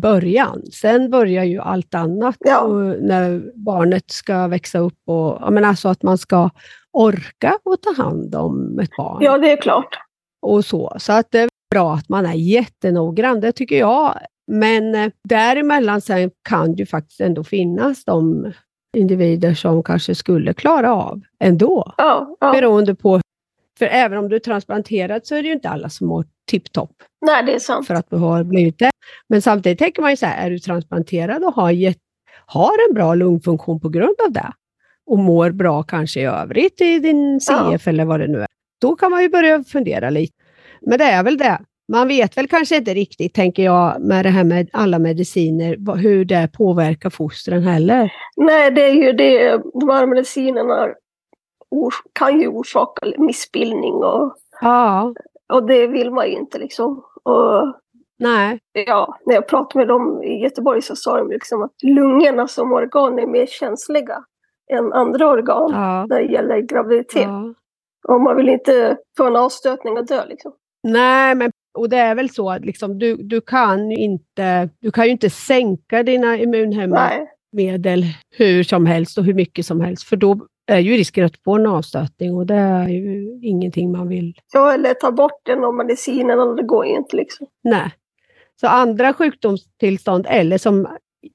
början. 0.00 0.62
Sen 0.72 1.10
börjar 1.10 1.44
ju 1.44 1.58
allt 1.60 1.94
annat 1.94 2.36
Ja. 2.40 2.66
när 3.00 3.52
barnet 3.54 4.10
ska 4.10 4.46
växa 4.48 4.78
upp. 4.78 4.98
Och, 5.06 5.38
jag 5.40 5.52
menar 5.52 5.68
alltså 5.68 5.88
att 5.88 6.02
man 6.02 6.18
ska 6.18 6.50
orka 6.92 7.58
och 7.64 7.80
ta 7.82 8.02
hand 8.02 8.34
om 8.34 8.78
ett 8.78 8.96
barn 8.96 9.18
Ja, 9.20 9.38
det 9.38 9.50
är 9.52 9.56
klart. 9.62 9.98
och 10.42 10.64
så. 10.64 10.96
Så 10.98 11.12
att 11.12 11.26
det 11.30 11.40
är 11.40 11.48
bra 11.70 11.94
att 11.94 12.08
man 12.08 12.26
är 12.26 12.32
jättenoggrann, 12.34 13.40
det 13.40 13.52
tycker 13.52 13.78
jag. 13.78 14.18
Men 14.46 14.94
eh, 14.94 15.10
däremellan 15.28 16.00
sen 16.00 16.30
kan 16.48 16.74
ju 16.74 16.86
faktiskt 16.86 17.20
ändå 17.20 17.44
finnas 17.44 18.04
de 18.04 18.52
individer 18.96 19.54
som 19.54 19.82
kanske 19.82 20.14
skulle 20.14 20.54
klara 20.54 20.94
av 20.94 21.20
ändå. 21.40 21.94
Ja, 21.96 22.36
ja. 22.40 22.52
Beroende 22.52 22.94
på, 22.94 23.20
för 23.78 23.86
även 23.86 24.18
om 24.18 24.28
du 24.28 24.36
är 24.36 24.40
transplanterad 24.40 25.26
så 25.26 25.34
är 25.34 25.42
det 25.42 25.48
ju 25.48 25.54
inte 25.54 25.68
alla 25.68 25.88
som 25.88 26.06
mår 26.06 26.24
tipptopp 26.50 26.92
Nej, 27.26 27.42
det 27.44 27.54
är 27.54 27.58
sant. 27.58 27.86
för 27.86 27.94
att 27.94 28.10
du 28.10 28.16
har 28.16 28.44
blivit 28.44 28.78
det. 28.78 28.90
Men 29.28 29.42
samtidigt 29.42 29.78
tänker 29.78 30.02
man 30.02 30.10
ju 30.10 30.16
så 30.16 30.26
här, 30.26 30.46
är 30.46 30.50
du 30.50 30.58
transplanterad 30.58 31.44
och 31.44 31.54
har, 31.54 31.70
gett, 31.70 31.98
har 32.46 32.88
en 32.88 32.94
bra 32.94 33.14
lungfunktion 33.14 33.80
på 33.80 33.88
grund 33.88 34.16
av 34.26 34.32
det 34.32 34.52
och 35.06 35.18
mår 35.18 35.50
bra 35.50 35.82
kanske 35.82 36.20
i 36.20 36.24
övrigt 36.24 36.80
i 36.80 36.98
din 36.98 37.40
CF 37.40 37.88
eller 37.88 38.04
vad 38.04 38.20
det 38.20 38.26
nu 38.26 38.40
är, 38.40 38.46
då 38.80 38.96
kan 38.96 39.10
man 39.10 39.22
ju 39.22 39.28
börja 39.28 39.64
fundera 39.64 40.10
lite. 40.10 40.34
Men 40.80 40.98
det 40.98 41.04
är 41.04 41.22
väl 41.22 41.38
det. 41.38 41.60
Man 41.92 42.08
vet 42.08 42.36
väl 42.36 42.48
kanske 42.48 42.76
inte 42.76 42.94
riktigt, 42.94 43.34
tänker 43.34 43.62
jag, 43.62 44.00
med 44.00 44.24
det 44.24 44.28
här 44.28 44.44
med 44.44 44.70
alla 44.72 44.98
mediciner, 44.98 45.96
hur 45.96 46.24
det 46.24 46.50
påverkar 46.56 47.10
fostren 47.10 47.62
heller. 47.62 48.12
Nej, 48.36 48.70
det 48.70 48.82
är 48.82 48.92
ju 48.92 49.12
det. 49.12 49.62
De 49.74 49.88
här 49.88 50.06
medicinerna 50.06 50.88
kan 52.12 52.40
ju 52.40 52.48
orsaka 52.48 53.06
missbildning 53.18 53.94
och, 53.94 54.34
Ja, 54.60 55.14
och 55.52 55.66
det 55.66 55.86
vill 55.86 56.10
man 56.10 56.26
ju 56.26 56.32
inte 56.32 56.58
liksom. 56.58 57.04
Och 57.22 57.74
nej, 58.18 58.58
ja, 58.72 59.18
när 59.26 59.34
jag 59.34 59.48
pratade 59.48 59.78
med 59.78 59.88
dem 59.88 60.22
i 60.22 60.42
Göteborg 60.42 60.82
så 60.82 60.96
sa 60.96 61.16
de 61.16 61.30
liksom 61.30 61.62
att 61.62 61.82
lungorna 61.82 62.48
som 62.48 62.72
organ 62.72 63.18
är 63.18 63.26
mer 63.26 63.46
känsliga 63.46 64.24
än 64.72 64.92
andra 64.92 65.28
organ 65.28 65.70
ja, 65.72 66.06
när 66.08 66.22
det 66.22 66.32
gäller 66.32 66.60
graviditet. 66.60 67.22
ja. 67.22 67.54
Och 68.08 68.20
man 68.20 68.36
vill 68.36 68.48
inte 68.48 68.96
få 69.16 69.26
en 69.26 69.36
avstötning 69.36 69.98
och 69.98 70.06
dö 70.06 70.24
liksom. 70.26 70.52
Nej, 70.82 71.34
men 71.34 71.50
och 71.74 71.88
det 71.88 71.96
är 71.96 72.14
väl 72.14 72.30
så 72.30 72.50
att 72.50 72.64
liksom, 72.64 72.98
du, 72.98 73.16
du, 73.16 73.40
kan 73.40 73.90
ju 73.90 73.96
inte, 73.96 74.68
du 74.80 74.90
kan 74.90 75.04
ju 75.04 75.10
inte 75.10 75.30
sänka 75.30 76.02
dina 76.02 76.38
immunhämmande 76.38 77.16
Nej, 77.16 77.26
medel 77.52 78.04
hur 78.30 78.62
som 78.62 78.86
helst 78.86 79.18
och 79.18 79.24
hur 79.24 79.34
mycket 79.34 79.66
som 79.66 79.80
helst, 79.80 80.08
för 80.08 80.16
då 80.16 80.46
är 80.66 80.78
ju 80.78 80.92
risken 80.92 81.24
att 81.24 81.42
få 81.44 81.54
en 81.54 81.66
avstötning 81.66 82.34
och 82.34 82.46
det 82.46 82.54
är 82.54 82.88
ju 82.88 83.38
ingenting 83.42 83.92
man 83.92 84.08
vill. 84.08 84.34
ja, 84.52 84.74
eller 84.74 84.94
ta 84.94 85.12
bort 85.12 85.40
den 85.42 85.64
av 85.64 85.74
medicinerna, 85.74 86.44
det 86.54 86.62
går 86.62 86.86
ju 86.86 86.96
inte 86.96 87.16
liksom. 87.16 87.46
Nej. 87.64 87.92
Så 88.60 88.66
andra 88.66 89.12
sjukdomstillstånd, 89.12 90.26
eller 90.28 90.58
som 90.58 90.88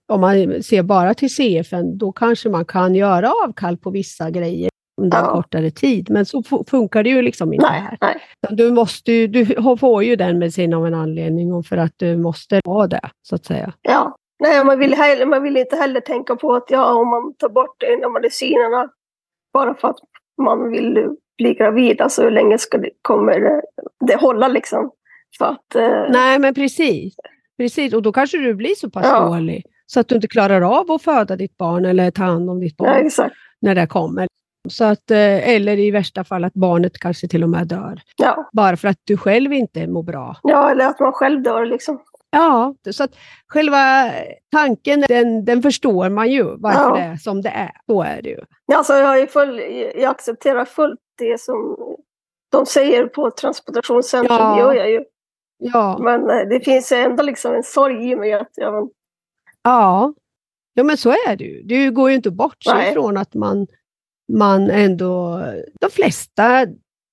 om 0.08 0.22
man 0.22 0.63
ser 0.63 0.84
bara 0.84 1.13
till 1.13 1.36
CFN, 1.36 1.98
då 1.98 2.12
kanske 2.12 2.50
man 2.50 2.65
kan 2.65 2.96
göra 2.96 3.32
avkall 3.46 3.77
på 3.77 3.89
vissa 3.89 4.29
grejer. 4.29 4.70
Under 5.01 5.18
Ja. 5.18 5.32
kortare 5.32 5.72
tid. 5.72 6.10
Men 6.10 6.25
så 6.25 6.42
fu- 6.42 6.70
funkar 6.70 7.04
det 7.04 7.10
ju 7.10 7.22
liksom 7.22 7.54
inte 7.54 7.66
Nej, 7.70 7.82
här. 7.82 7.98
nej. 8.01 8.16
Du, 8.50 8.72
måste, 8.72 9.12
ju- 9.12 9.27
du 9.27 9.46
får 9.80 10.04
ju 10.04 10.16
den 10.16 10.39
medicin 10.39 10.74
av 10.74 10.88
en 10.88 10.94
anledning 10.94 11.54
och 11.54 11.66
för 11.66 11.77
att 11.77 11.94
du 11.98 12.18
måste 12.18 12.62
ha 12.66 12.88
det, 12.88 13.10
så 13.22 13.36
att 13.36 13.46
säga. 13.46 13.74
Ja. 13.82 14.16
Nej, 14.39 14.63
man 14.66 14.80
vill, 14.80 14.94
heller, 14.94 15.25
man 15.25 15.44
vill 15.44 15.58
inte 15.58 15.75
heller 15.75 16.00
tänka 16.00 16.36
på 16.36 16.54
att 16.56 16.66
ja, 16.70 16.94
om 16.94 17.08
man 17.08 17.34
tar 17.38 17.50
bort 17.50 17.84
en 17.84 18.06
av 18.06 18.12
medicinerna 18.12 18.89
bara 19.54 19.74
för 19.75 19.88
att 19.88 19.98
man 20.42 20.72
vill 20.72 21.08
bli 21.38 21.54
gravid, 21.54 22.01
alltså 22.01 22.24
hur 22.24 22.32
länge 22.32 22.58
ska 22.58 22.77
det, 22.77 22.89
kommer 23.01 23.39
det- 23.39 23.62
det 24.08 24.16
hålla 24.16 24.48
liksom? 24.48 24.92
För 25.38 25.46
att, 25.46 25.75
eh, 25.75 26.06
Nej, 26.10 26.39
men 26.39 26.54
precis. 26.54 27.16
precis. 27.58 27.94
Och 27.94 28.01
då 28.01 28.12
kanske 28.12 28.38
du 28.38 28.54
blir 28.54 28.75
så 28.75 28.89
pass 28.89 29.06
Ja. 29.06 29.20
dålig 29.30 29.63
så 29.86 30.00
att 30.00 30.08
du 30.08 30.16
inte 30.16 30.27
klarar 30.27 30.62
av 30.80 30.92
att 30.92 31.01
föda 31.01 31.36
ditt 31.36 31.58
barn 31.58 31.86
eller 31.86 32.12
ta 32.12 32.24
hand 32.24 32.50
om 32.50 32.60
ditt 32.60 32.77
barn 32.77 33.10
ja, 33.18 33.30
när 33.62 33.75
det 33.75 33.88
kommer. 33.88 34.27
Så 34.69 34.83
att, 34.83 35.12
eh, 35.12 35.50
eller 35.50 35.79
i 35.79 35.91
värsta 35.91 36.24
fall 36.24 36.43
att 36.43 36.53
barnet 36.53 37.00
kanske 37.00 37.27
till 37.27 37.43
och 37.43 37.50
med 37.50 37.67
dör. 37.67 38.01
Ja. 38.17 38.50
Bara 38.53 38.77
för 38.77 38.88
att 38.88 38.97
du 39.03 39.17
själv 39.17 39.53
inte 39.53 39.88
mår 39.88 40.03
bra. 40.03 40.38
ja, 40.43 40.71
eller 40.71 40.88
att 40.88 41.00
man 41.00 41.13
själv 41.13 41.43
dör 41.43 41.65
liksom. 41.65 42.01
Ja, 42.29 42.75
så 42.91 43.03
att 43.03 43.12
själva 43.47 44.12
tanken 44.51 45.01
den, 45.07 45.45
den 45.45 45.62
förstår 45.62 46.09
man 46.09 46.29
ju 46.31 46.43
varför 46.57 46.79
Ja. 46.81 46.95
det 46.95 47.01
är 47.01 47.15
som 47.15 47.41
det 47.41 47.50
är. 47.50 47.71
Så 47.86 48.01
är 48.03 48.21
det 48.21 48.29
ju. 48.29 48.39
Alltså, 48.75 48.93
jag, 48.93 49.31
full, 49.31 49.59
jag 49.95 50.12
accepterar 50.12 50.65
fullt 50.65 51.00
det 51.17 51.41
som 51.41 51.77
de 52.51 52.65
säger 52.65 53.05
på 53.07 53.31
transplantationscentrum, 53.31 54.38
Ja. 54.39 54.53
det 54.55 54.59
gör 54.62 54.74
jag 54.74 54.91
ju. 54.91 55.03
Ja, 55.59 55.97
Men 56.01 56.29
eh, 56.29 56.47
det 56.50 56.59
finns 56.65 56.91
ändå 56.91 57.24
liksom 57.24 57.53
en 57.53 57.63
sorg 57.63 58.12
i 58.12 58.15
mig 58.15 58.33
att 58.33 58.51
jag, 58.55 58.89
ja. 59.63 60.13
ja 60.74 60.83
men 60.83 60.97
så 60.97 61.09
är 61.09 61.36
det 61.36 61.43
ju. 61.43 61.63
Det 61.63 61.89
går 61.89 62.09
ju 62.09 62.15
inte 62.15 62.31
bort 62.31 62.63
sig 62.63 62.74
Nej. 62.74 62.89
ifrån 62.91 63.17
att 63.17 63.33
man, 63.33 63.67
man 64.34 64.69
ändå... 64.69 65.41
De 65.81 65.89
flesta 65.91 66.65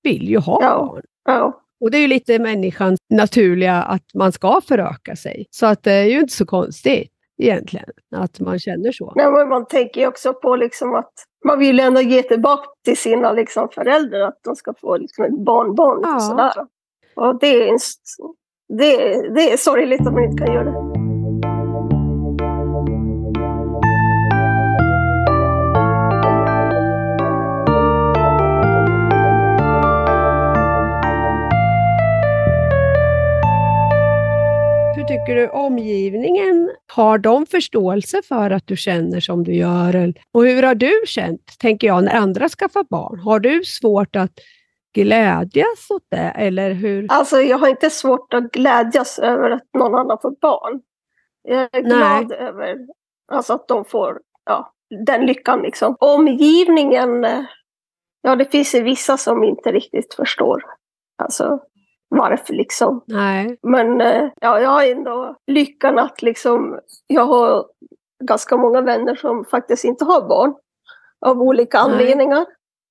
vill 0.03 0.29
ju 0.29 0.39
ha 0.39 0.59
Ja. 0.63 0.77
barn. 0.87 1.03
ja, 1.25 1.61
Och 1.81 1.91
det 1.91 1.97
är 1.99 2.01
ju 2.03 2.09
lite 2.09 2.39
människans 2.39 2.99
naturliga 3.11 3.83
att 3.83 4.05
man 4.15 4.33
ska 4.33 4.61
föröka 4.69 5.17
sig. 5.17 5.47
Så 5.51 5.67
att 5.67 5.83
det 5.83 5.93
är 5.93 6.05
ju 6.05 6.21
inte 6.21 6.33
så 6.33 6.47
konstigt 6.47 7.11
egentligen 7.43 7.87
att 8.17 8.41
man 8.41 8.59
känner 8.59 8.93
så. 8.93 9.13
Nej, 9.17 9.31
men 9.31 9.49
man 9.49 9.67
tänker 9.67 10.01
ju 10.01 10.07
också 10.07 10.35
på 10.35 10.57
liksom 10.57 10.95
att 10.95 11.13
man 11.45 11.59
vill 11.59 11.81
ändå 11.81 12.01
ge 12.01 12.23
tillbaka 12.23 12.69
till 12.85 12.97
sina 12.97 13.33
liksom 13.33 13.69
föräldrar 13.69 14.21
att 14.21 14.39
de 14.45 14.57
ska 14.57 14.75
få 14.81 14.97
liksom 14.97 15.25
ett 15.25 15.39
barnbarn. 15.45 16.01
Ja. 16.03 16.15
Och 16.15 16.23
sådär. 16.23 16.53
Och 17.17 17.39
det 17.41 17.47
är, 17.63 17.69
en, 17.69 17.79
det, 18.79 18.97
det 19.35 19.53
är 19.53 19.57
sorgligt 19.57 20.07
att 20.07 20.13
man 20.13 20.25
inte 20.25 20.45
kan 20.45 20.55
göra 20.55 20.65
det. 20.65 20.94
Omgivningen, 35.49 36.71
har 36.93 37.19
de 37.19 37.47
förståelse 37.47 38.23
för 38.23 38.51
att 38.51 38.67
du 38.67 38.77
känner 38.77 39.21
som 39.21 39.45
du 39.45 39.55
gör? 39.55 40.15
Och 40.33 40.47
hur 40.47 40.63
har 40.63 40.75
du 40.75 41.03
känt, 41.07 41.59
tänker 41.59 41.87
jag, 41.87 42.05
när 42.05 42.15
andra 42.15 42.49
skaffar 42.49 42.85
barn? 42.91 43.19
Har 43.19 43.41
du 43.41 43.65
svårt 43.65 44.17
att 44.17 44.33
glädjas 44.95 45.91
åt 45.91 46.07
det? 46.11 46.33
Eller 46.37 46.71
hur? 46.71 47.07
Alltså 47.09 47.41
jag 47.41 47.59
har 47.59 47.69
inte 47.69 47.91
svårt 47.91 48.35
att 48.35 48.53
glädjas 48.53 49.19
över 49.19 49.51
att 49.51 49.69
någon 49.79 49.95
annan 49.95 50.19
får 50.23 50.35
barn. 50.41 50.81
Jag 51.43 51.61
är 51.61 51.83
Nej. 51.83 51.83
glad 51.83 52.33
över 52.33 52.77
alltså, 53.33 53.53
att 53.53 53.69
de 53.69 53.85
får 53.85 54.21
ja, 54.45 54.73
den 55.07 55.27
lyckan. 55.27 55.63
Liksom. 55.63 55.97
Omgivningen, 56.01 57.27
ja 58.23 58.37
det 58.37 58.45
finns 58.45 58.75
ju 58.75 58.83
vissa 58.83 59.17
som 59.17 59.45
inte 59.45 59.73
riktigt 59.73 60.15
förstår. 60.15 60.65
Alltså 61.23 61.61
varför 62.09 62.55
liksom. 62.55 63.05
Nej. 63.07 63.59
Men 63.63 64.01
eh, 64.01 64.29
ja, 64.41 64.61
jag 64.61 64.71
har 64.71 64.85
ändå 64.85 65.37
lyckan 65.47 65.99
att 65.99 66.23
liksom, 66.23 66.79
jag 67.07 67.25
har 67.25 67.65
ganska 68.25 68.57
många 68.57 68.81
vänner 68.81 69.15
som 69.15 69.45
faktiskt 69.45 69.85
inte 69.85 70.05
har 70.05 70.29
barn. 70.29 70.55
Av 71.27 71.43
olika 71.43 71.83
Nej. 71.87 71.93
anledningar. 71.93 72.47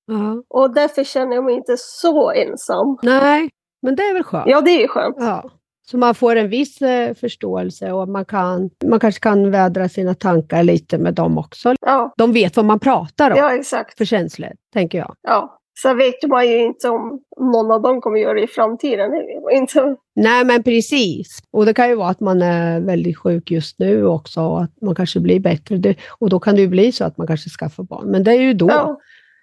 Ja. 0.06 0.42
Och 0.48 0.74
därför 0.74 1.04
känner 1.04 1.34
jag 1.34 1.44
mig 1.44 1.54
inte 1.54 1.76
så 1.78 2.30
ensam. 2.30 2.98
Nej, 3.02 3.50
men 3.82 3.96
det 3.96 4.02
är 4.02 4.14
väl 4.14 4.22
skönt? 4.22 4.46
Ja, 4.46 4.60
det 4.60 4.82
är 4.82 4.88
skönt. 4.88 5.16
Ja. 5.18 5.44
Så 5.86 5.98
man 5.98 6.14
får 6.14 6.36
en 6.36 6.48
viss 6.48 6.82
eh, 6.82 7.14
förståelse 7.14 7.92
och 7.92 8.08
man, 8.08 8.24
kan, 8.24 8.70
man 8.84 9.00
kanske 9.00 9.20
kan 9.20 9.50
vädra 9.50 9.88
sina 9.88 10.14
tankar 10.14 10.62
lite 10.62 10.98
med 10.98 11.14
dem 11.14 11.38
också. 11.38 11.74
Ja, 11.80 12.14
De 12.16 12.32
vet 12.32 12.56
vad 12.56 12.64
man 12.64 12.80
pratar 12.80 13.30
om 13.30 13.36
ja 13.36 13.54
exakt. 13.54 13.98
för 13.98 14.04
känslor, 14.04 14.50
tänker 14.72 14.98
jag. 14.98 15.14
Ja. 15.22 15.58
Sen 15.82 15.96
vet 15.96 16.22
man 16.28 16.48
ju 16.48 16.58
inte 16.62 16.88
om 16.88 17.20
någon 17.40 17.70
av 17.70 17.82
dem 17.82 18.00
kommer 18.00 18.18
göra 18.18 18.34
det 18.34 18.42
i 18.42 18.46
framtiden. 18.46 19.10
Inte. 19.52 19.96
Nej, 20.16 20.44
men 20.44 20.62
precis. 20.62 21.38
Och 21.50 21.66
det 21.66 21.74
kan 21.74 21.88
ju 21.88 21.94
vara 21.94 22.08
att 22.08 22.20
man 22.20 22.42
är 22.42 22.80
väldigt 22.80 23.18
sjuk 23.18 23.50
just 23.50 23.78
nu 23.78 24.06
också 24.06 24.40
och 24.40 24.62
att 24.62 24.80
man 24.80 24.94
kanske 24.94 25.20
blir 25.20 25.40
bättre. 25.40 25.94
Och 26.18 26.28
då 26.28 26.40
kan 26.40 26.54
det 26.54 26.60
ju 26.60 26.68
bli 26.68 26.92
så 26.92 27.04
att 27.04 27.18
man 27.18 27.26
kanske 27.26 27.50
skaffar 27.50 27.82
barn. 27.82 28.10
Men 28.10 28.24
det 28.24 28.30
är 28.30 28.40
ju 28.40 28.54
då. 28.54 28.66
Ja, 28.70 29.00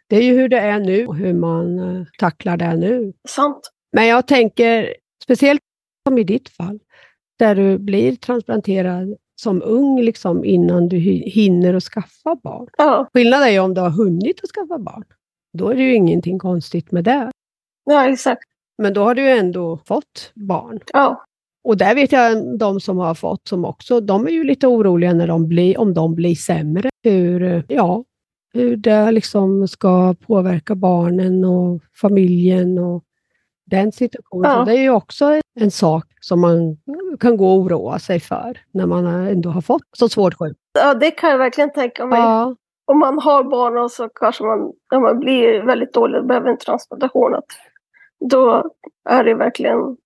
Det 0.09 0.15
är 0.15 0.23
ju 0.23 0.33
hur 0.33 0.49
det 0.49 0.59
är 0.59 0.79
nu 0.79 1.07
och 1.07 1.15
hur 1.15 1.33
man 1.33 1.79
eh, 1.79 2.03
tacklar 2.19 2.57
det 2.57 2.75
nu. 2.75 3.13
sant. 3.27 3.71
Men 3.93 4.07
jag 4.07 4.27
tänker, 4.27 4.93
speciellt 5.23 5.61
som 6.07 6.17
i 6.17 6.23
ditt 6.23 6.49
fall, 6.49 6.79
där 7.39 7.55
du 7.55 7.77
blir 7.77 8.15
transplanterad 8.15 9.15
som 9.41 9.61
ung 9.65 10.01
liksom, 10.01 10.45
innan 10.45 10.87
du 10.89 10.97
hi- 10.97 11.29
hinner 11.29 11.73
att 11.73 11.83
skaffa 11.83 12.35
barn. 12.43 12.67
Ja, 12.77 13.09
Skillnaden 13.13 13.47
är 13.47 13.51
ju 13.51 13.59
om 13.59 13.73
du 13.73 13.81
har 13.81 13.89
hunnit 13.89 14.39
att 14.43 14.49
skaffa 14.49 14.77
barn. 14.79 15.03
Då 15.53 15.69
är 15.69 15.75
det 15.75 15.81
ju 15.83 15.95
ingenting 15.95 16.39
konstigt 16.39 16.91
med 16.91 17.03
det. 17.03 17.31
ja 17.85 18.09
exakt. 18.09 18.43
Men 18.77 18.93
då 18.93 19.03
har 19.03 19.15
du 19.15 19.21
ju 19.21 19.29
ändå 19.29 19.77
fått 19.85 20.31
barn. 20.35 20.79
Ja, 20.93 21.25
Och 21.63 21.77
där 21.77 21.95
vet 21.95 22.11
jag 22.11 22.57
de 22.59 22.79
som 22.79 22.97
har 22.97 23.15
fått 23.15 23.47
som 23.47 23.65
också, 23.65 23.99
de 23.99 24.27
är 24.27 24.31
ju 24.31 24.43
lite 24.43 24.67
oroliga 24.67 25.13
när 25.13 25.27
de 25.27 25.47
blir, 25.47 25.79
om 25.79 25.93
de 25.93 26.15
blir 26.15 26.35
sämre. 26.35 26.89
Hur, 27.03 27.65
ja, 27.67 28.03
hur 28.53 28.75
det 28.77 29.11
liksom 29.11 29.67
ska 29.67 30.13
påverka 30.27 30.75
barnen 30.75 31.45
och 31.45 31.81
familjen 32.01 32.77
och 32.77 33.03
den 33.65 33.91
situationen. 33.91 34.51
Ja. 34.51 34.65
Det 34.65 34.71
är 34.71 34.81
ju 34.81 34.89
också 34.89 35.41
en 35.59 35.71
sak 35.71 36.05
som 36.21 36.41
man 36.41 36.77
kan 37.19 37.37
gå 37.37 37.47
och 37.47 37.57
oroa 37.59 37.99
sig 37.99 38.19
för 38.19 38.57
när 38.71 38.85
man 38.85 39.05
ändå 39.05 39.49
har 39.49 39.61
fått 39.61 39.83
så 39.97 40.09
svårt 40.09 40.33
sjuk. 40.33 40.57
ja, 40.73 40.93
det 40.93 41.11
kan 41.11 41.29
jag 41.29 41.37
verkligen 41.37 41.71
tänka 41.71 42.05
mig. 42.05 42.19
Ja, 42.19 42.55
Om 42.85 42.99
man 42.99 43.19
har 43.19 43.43
barn 43.43 43.77
och 43.77 43.91
så 43.91 44.09
kanske 44.09 44.43
man, 44.43 44.73
när 44.91 44.99
man 44.99 45.19
blir 45.19 45.61
väldigt 45.61 45.93
dålig 45.93 46.19
och 46.19 46.25
behöver 46.27 46.49
en 46.49 46.57
transplantation. 46.57 47.35
Att 47.35 47.45
då 48.29 48.71
är 49.09 49.23
det 49.23 49.33
verkligen 49.33 49.97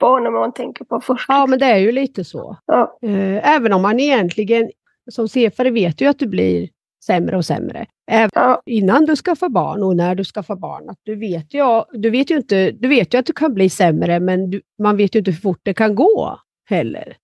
barnen 0.00 0.32
man 0.32 0.52
tänker 0.52 0.84
på 0.84 1.00
först. 1.00 1.24
ja, 1.28 1.46
men 1.46 1.58
det 1.58 1.66
är 1.66 1.78
ju 1.78 1.92
lite 1.92 2.24
så. 2.24 2.56
Ja, 2.66 2.98
Eh, 3.02 3.54
Även 3.54 3.72
om 3.72 3.82
man 3.82 4.00
egentligen, 4.00 4.70
som 5.10 5.28
CFare 5.28 5.70
vet 5.70 6.00
ju 6.00 6.06
att 6.06 6.18
du 6.18 6.26
blir 6.26 6.68
sämre 7.04 7.36
och 7.36 7.44
sämre. 7.44 7.86
Även 8.10 8.30
ja, 8.34 8.62
innan 8.66 9.06
du 9.06 9.16
skaffar 9.16 9.48
barn 9.48 9.82
och 9.82 9.96
när 9.96 10.14
du 10.14 10.24
skaffar 10.24 10.56
barn. 10.56 10.90
Att 10.90 10.98
du, 11.02 11.14
vet 11.16 11.54
ju, 11.54 11.82
du, 11.92 12.10
vet 12.10 12.30
ju 12.30 12.36
inte, 12.36 12.70
du 12.70 12.88
vet 12.88 13.14
ju 13.14 13.18
att 13.18 13.26
du 13.26 13.32
kan 13.32 13.54
bli 13.54 13.70
sämre, 13.70 14.20
men 14.20 14.50
du, 14.50 14.60
man 14.82 14.96
vet 14.96 15.14
ju 15.14 15.18
inte 15.18 15.30
hur 15.30 15.38
fort 15.38 15.60
det 15.62 15.74
kan 15.74 15.94
gå 15.94 16.38
heller. 16.68 17.16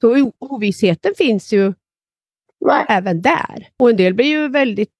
Så 0.00 0.30
ovissheten 0.38 1.12
finns 1.18 1.52
ju 1.52 1.72
nej. 2.60 2.86
även 2.88 3.22
där. 3.22 3.68
Och 3.76 3.90
en 3.90 3.96
del 3.96 4.14
blir 4.14 4.26
ju 4.26 4.48
väldigt 4.48 4.90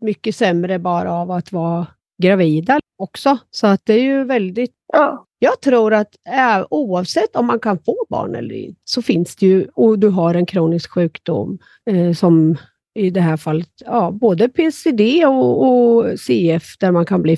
mycket 0.00 0.36
sämre 0.36 0.78
bara 0.78 1.12
av 1.12 1.30
att 1.30 1.52
vara 1.52 1.86
gravida 2.22 2.80
också. 2.98 3.38
Så 3.50 3.66
att 3.66 3.80
det 3.84 3.94
är 3.94 4.02
ju 4.02 4.24
väldigt 4.24 4.74
Ja, 4.92 5.26
jag 5.38 5.60
tror 5.60 5.94
att 5.94 6.14
äh, 6.28 6.66
oavsett 6.70 7.36
om 7.36 7.46
man 7.46 7.60
kan 7.60 7.78
få 7.78 8.06
barn 8.08 8.34
eller 8.34 8.54
inte, 8.54 8.80
så 8.84 9.02
finns 9.02 9.36
det 9.36 9.46
ju, 9.46 9.68
och 9.74 9.98
du 9.98 10.08
har 10.08 10.34
en 10.34 10.46
kronisk 10.46 10.90
sjukdom 10.90 11.58
eh, 11.90 12.12
som 12.12 12.56
i 12.94 13.10
det 13.10 13.20
här 13.20 13.36
fallet, 13.36 13.68
ja, 13.86 14.10
både 14.10 14.48
PCD 14.48 15.24
och, 15.26 15.68
och 15.68 16.20
CF 16.20 16.78
där 16.78 16.90
man 16.90 17.06
kan 17.06 17.22
bli 17.22 17.36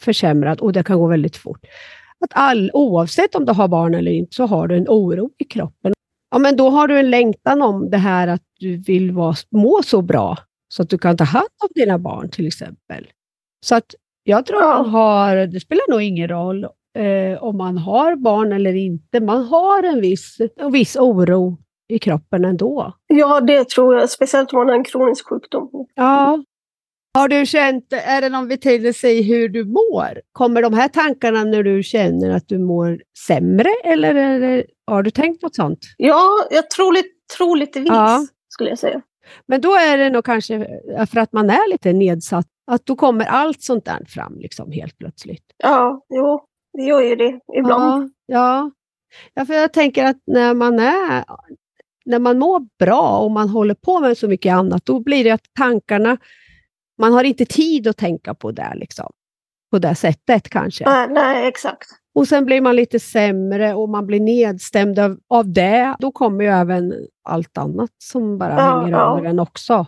försämrad 0.00 0.60
och 0.60 0.72
det 0.72 0.82
kan 0.82 0.98
gå 0.98 1.06
väldigt 1.06 1.36
fort. 1.36 1.60
Att 2.20 2.30
all, 2.30 2.70
oavsett 2.74 3.34
om 3.34 3.44
du 3.44 3.52
har 3.52 3.68
barn 3.68 3.94
eller 3.94 4.12
inte 4.12 4.34
så 4.34 4.46
har 4.46 4.68
du 4.68 4.76
en 4.76 4.88
oro 4.88 5.30
i 5.38 5.44
kroppen. 5.44 5.92
Ja, 6.30 6.38
men 6.38 6.56
då 6.56 6.70
har 6.70 6.88
du 6.88 6.98
en 6.98 7.10
längtan 7.10 7.62
om 7.62 7.90
det 7.90 7.96
här 7.96 8.28
att 8.28 8.42
du 8.58 8.76
vill 8.76 9.12
vara, 9.12 9.34
må 9.50 9.82
så 9.82 10.02
bra 10.02 10.38
så 10.68 10.82
att 10.82 10.90
du 10.90 10.98
kan 10.98 11.16
ta 11.16 11.24
hand 11.24 11.48
om 11.62 11.68
dina 11.74 11.98
barn 11.98 12.30
till 12.30 12.46
exempel. 12.46 13.06
Så 13.66 13.74
att 13.74 13.94
jag 14.24 14.46
tror 14.46 14.60
man 14.60 14.88
har, 14.90 15.36
det 15.36 15.60
spelar 15.60 15.90
nog 15.90 16.02
ingen 16.02 16.28
roll 16.28 16.64
eh, 16.98 17.42
om 17.42 17.56
man 17.56 17.78
har 17.78 18.16
barn 18.16 18.52
eller 18.52 18.74
inte. 18.74 19.20
Man 19.20 19.44
har 19.44 19.82
en 19.82 20.00
viss, 20.00 20.38
en 20.56 20.72
viss 20.72 20.96
oro 20.96 21.58
i 21.88 21.98
kroppen 21.98 22.44
ändå. 22.44 22.92
ja, 23.06 23.40
det 23.40 23.68
tror 23.68 23.94
jag. 23.94 24.10
Speciellt 24.10 24.52
om 24.52 24.58
man 24.58 24.68
har 24.68 24.74
en 24.74 24.84
kronisk 24.84 25.28
sjukdom. 25.28 25.70
Ja. 25.94 26.44
Har 27.16 27.28
du 27.28 27.46
känt, 27.46 27.92
är 27.92 28.20
det 28.20 28.28
någon 28.28 28.48
betydelse 28.48 29.08
i 29.08 29.22
hur 29.22 29.48
du 29.48 29.64
mår? 29.64 30.20
Kommer 30.32 30.62
de 30.62 30.74
här 30.74 30.88
tankarna 30.88 31.44
när 31.44 31.62
du 31.62 31.82
känner 31.82 32.30
att 32.30 32.48
du 32.48 32.58
mår 32.58 33.00
sämre 33.26 33.68
eller 33.84 34.14
det, 34.40 34.64
har 34.86 35.02
du 35.02 35.10
tänkt 35.10 35.42
något 35.42 35.54
sånt? 35.54 35.78
Ja, 35.96 36.28
jag 36.50 36.70
tror, 36.70 36.92
lite, 36.92 37.08
tror 37.36 37.56
lite 37.56 37.80
vis, 37.80 37.88
Ja. 37.88 38.26
skulle 38.48 38.70
jag 38.70 38.78
säga. 38.78 39.00
Men 39.46 39.60
då 39.60 39.74
är 39.74 39.98
det 39.98 40.10
nog 40.10 40.24
kanske 40.24 40.66
för 41.10 41.18
att 41.18 41.32
man 41.32 41.50
är 41.50 41.70
lite 41.70 41.92
nedsatt 41.92 42.46
Att 42.66 42.86
då 42.86 42.96
kommer 42.96 43.24
allt 43.24 43.62
sånt 43.62 43.84
där 43.84 44.04
fram 44.08 44.38
liksom 44.38 44.72
helt 44.72 44.98
plötsligt. 44.98 45.44
Ja, 45.56 46.06
jo, 46.08 46.40
det 46.72 46.82
gör 46.82 47.00
ju 47.00 47.16
det 47.16 47.40
ibland. 47.58 48.10
Ja, 48.26 48.34
ja. 48.36 48.70
ja, 49.34 49.46
för 49.46 49.54
jag 49.54 49.72
tänker 49.72 50.04
att 50.04 50.22
när 50.26 50.54
man 50.54 50.78
är 50.78 51.24
när 52.06 52.18
man 52.18 52.38
mår 52.38 52.66
bra 52.78 53.18
och 53.18 53.30
man 53.30 53.48
håller 53.48 53.74
på 53.74 54.00
med 54.00 54.18
så 54.18 54.28
mycket 54.28 54.54
annat, 54.54 54.86
då 54.86 55.00
blir 55.00 55.24
det 55.24 55.30
att 55.30 55.54
tankarna, 55.58 56.16
man 56.98 57.12
har 57.12 57.24
inte 57.24 57.44
tid 57.44 57.88
att 57.88 57.96
tänka 57.96 58.34
på 58.34 58.52
det, 58.52 58.72
liksom. 58.74 59.12
på 59.70 59.78
det 59.78 59.94
sättet 59.94 60.48
kanske. 60.48 60.84
Nej, 60.84 61.08
nej, 61.10 61.48
exakt. 61.48 61.88
Och 62.14 62.28
sen 62.28 62.44
blir 62.44 62.60
man 62.60 62.76
lite 62.76 63.00
sämre 63.00 63.74
och 63.74 63.88
man 63.88 64.06
blir 64.06 64.20
nedstämd 64.20 64.98
av, 64.98 65.18
av 65.28 65.52
det. 65.52 65.96
Då 65.98 66.12
kommer 66.12 66.44
ju 66.44 66.50
även 66.50 66.94
allt 67.24 67.58
annat 67.58 67.90
som 67.98 68.38
bara 68.38 68.50
Ja, 68.50 68.80
hänger 68.80 68.92
ja. 68.92 69.18
över 69.18 69.28
en 69.28 69.38
också. 69.38 69.86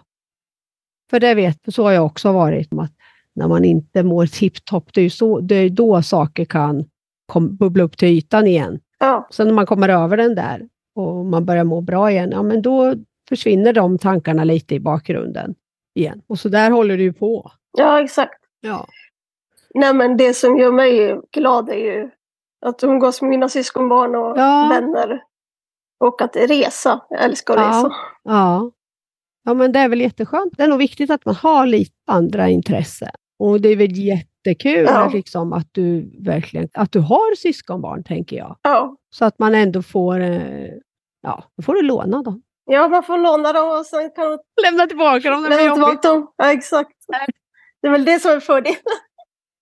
För 1.11 1.21
det 1.21 1.35
vet, 1.35 1.75
så 1.75 1.83
har 1.83 1.93
jag 1.93 2.07
också 2.07 2.33
varit, 2.33 2.69
att 2.73 2.93
när 3.35 3.49
man 3.49 3.65
inte 3.65 4.03
mår 4.03 4.27
tipptopp, 4.27 4.93
det 4.95 5.01
är 5.01 5.03
ju 5.03 5.11
så, 5.11 5.41
det 5.41 5.55
är 5.55 5.71
då 5.71 6.03
saker 6.03 6.45
kan 6.45 6.85
kom, 7.27 7.57
bubbla 7.57 7.85
upp 7.85 7.97
till 7.97 8.09
ytan 8.09 8.47
igen. 8.47 8.81
Ja, 8.99 9.29
Sen 9.31 9.47
när 9.47 9.55
man 9.55 9.67
kommer 9.67 9.89
över 9.89 10.17
den 10.17 10.35
där 10.35 10.69
och 10.95 11.25
man 11.27 11.45
börjar 11.45 11.65
må 11.65 11.81
bra 11.81 12.11
igen, 12.11 12.31
ja 12.33 12.43
men 12.43 12.63
då 12.63 12.95
försvinner 13.29 13.73
de 13.73 13.99
tankarna 13.99 14.45
lite 14.45 14.75
i 14.75 14.81
bakgrunden 14.81 15.55
igen. 15.99 16.23
Och 16.27 16.39
så 16.39 16.49
där 16.49 16.71
håller 16.71 16.97
det 16.97 17.03
ju 17.03 17.13
på. 17.13 17.51
ja 17.79 18.01
exakt. 18.03 18.41
Ja. 18.61 18.87
Nej, 19.75 19.95
men 19.95 20.17
det 20.17 20.35
som 20.35 20.59
gör 20.59 20.73
mig 20.73 21.21
glad 21.33 21.69
är 21.69 21.75
ju 21.75 22.11
att 22.67 22.85
umgås 22.85 23.23
med 23.23 23.31
mina 23.31 23.49
syskonbarn 23.49 24.15
och 24.15 24.39
Ja. 24.39 24.69
vänner. 24.71 25.23
Och 26.01 26.23
att 26.23 26.37
resa. 26.37 27.01
Jag 27.11 27.25
älskar 27.25 27.55
att 27.57 27.61
Ja. 27.61 27.69
resa. 27.79 27.93
Ja. 28.23 28.71
ja, 29.45 29.55
men 29.55 29.73
det 29.73 29.79
är 29.79 29.89
väl 29.89 30.01
jätteskönt. 30.01 30.53
Det 30.57 30.63
är 30.63 30.69
nog 30.69 30.79
viktigt 30.79 31.11
att 31.11 31.25
man 31.25 31.35
har 31.35 31.67
lite 31.67 31.93
andra 32.07 32.49
intressen. 32.49 33.09
Och 33.39 33.61
det 33.61 33.69
är 33.69 33.77
väl 33.77 33.93
jättekul 33.97 34.85
Ja. 34.89 35.11
liksom, 35.15 35.53
att 35.53 35.69
du 35.73 36.11
verkligen 36.25 36.69
att 36.75 36.93
du 36.93 37.01
har 37.01 37.35
syskonbarn, 37.37 38.05
tänker 38.05 38.37
jag. 38.37 38.57
Ja. 38.63 38.97
Så 39.11 39.25
att 39.25 39.39
man 39.39 39.55
ändå 39.55 39.83
får, 39.83 40.21
eh, 40.21 40.69
ja, 41.23 41.45
då 41.57 41.63
får 41.63 41.75
du 41.75 41.83
låna 41.83 42.23
dem. 42.23 42.43
Ja, 42.69 42.89
man 42.89 43.03
får 43.03 43.19
låna 43.19 43.53
dem 43.53 43.79
och 43.79 43.87
sen 43.87 44.11
kan 44.11 44.29
man 44.29 44.39
Lämna 44.63 44.87
tillbaka 44.87 45.31
dem 45.31 45.43
när 45.43 45.51
det 45.51 45.65
jobbigt. 45.65 46.03
dem. 46.03 46.33
Ja, 46.37 46.53
exakt. 46.53 46.91
Det 47.83 47.89
är 47.89 47.93
väl 47.93 48.05
det 48.05 48.21
som 48.21 48.31
är 48.31 48.41
fördelen. 48.41 48.77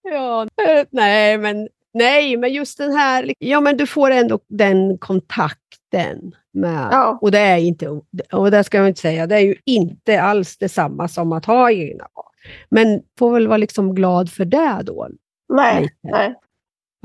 Ja, 0.03 0.43
eh, 0.43 0.87
nej, 0.91 1.39
men, 1.39 1.69
nej, 1.95 2.37
men 2.37 2.53
just 2.53 2.79
den 2.79 2.93
här, 2.93 3.33
ja 3.39 3.61
men 3.61 3.77
du 3.77 3.87
får 3.87 4.11
ändå 4.11 4.39
den 4.49 4.99
kontakten 4.99 6.35
med, 6.53 6.89
Ja. 6.93 7.19
och 7.23 7.31
det 7.31 7.39
är 7.39 7.57
inte, 7.59 7.89
och 8.33 8.51
det 8.51 8.65
ska 8.65 8.79
jag 8.79 8.89
inte 8.89 9.01
säga, 9.01 9.27
det 9.27 9.35
är 9.37 9.41
ju 9.41 9.57
inte 9.65 10.23
alls 10.23 10.57
detsamma 10.59 11.09
som 11.09 11.33
att 11.33 11.45
ha 11.45 11.71
egna 11.71 12.07
barn. 12.15 12.27
Men 12.69 13.03
får 13.19 13.33
väl 13.33 13.49
vara 13.49 13.57
liksom 13.59 13.95
glad 13.95 14.31
för 14.33 14.45
det 14.45 14.81
då, 14.83 15.09
Nej, 15.49 15.83
lite. 15.83 15.95
nej. 16.03 16.35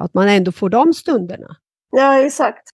att 0.02 0.14
man 0.14 0.28
ändå 0.30 0.52
får 0.52 0.70
de 0.70 0.94
stunderna. 0.94 1.56
Ja, 1.92 2.20
exakt. 2.26 2.70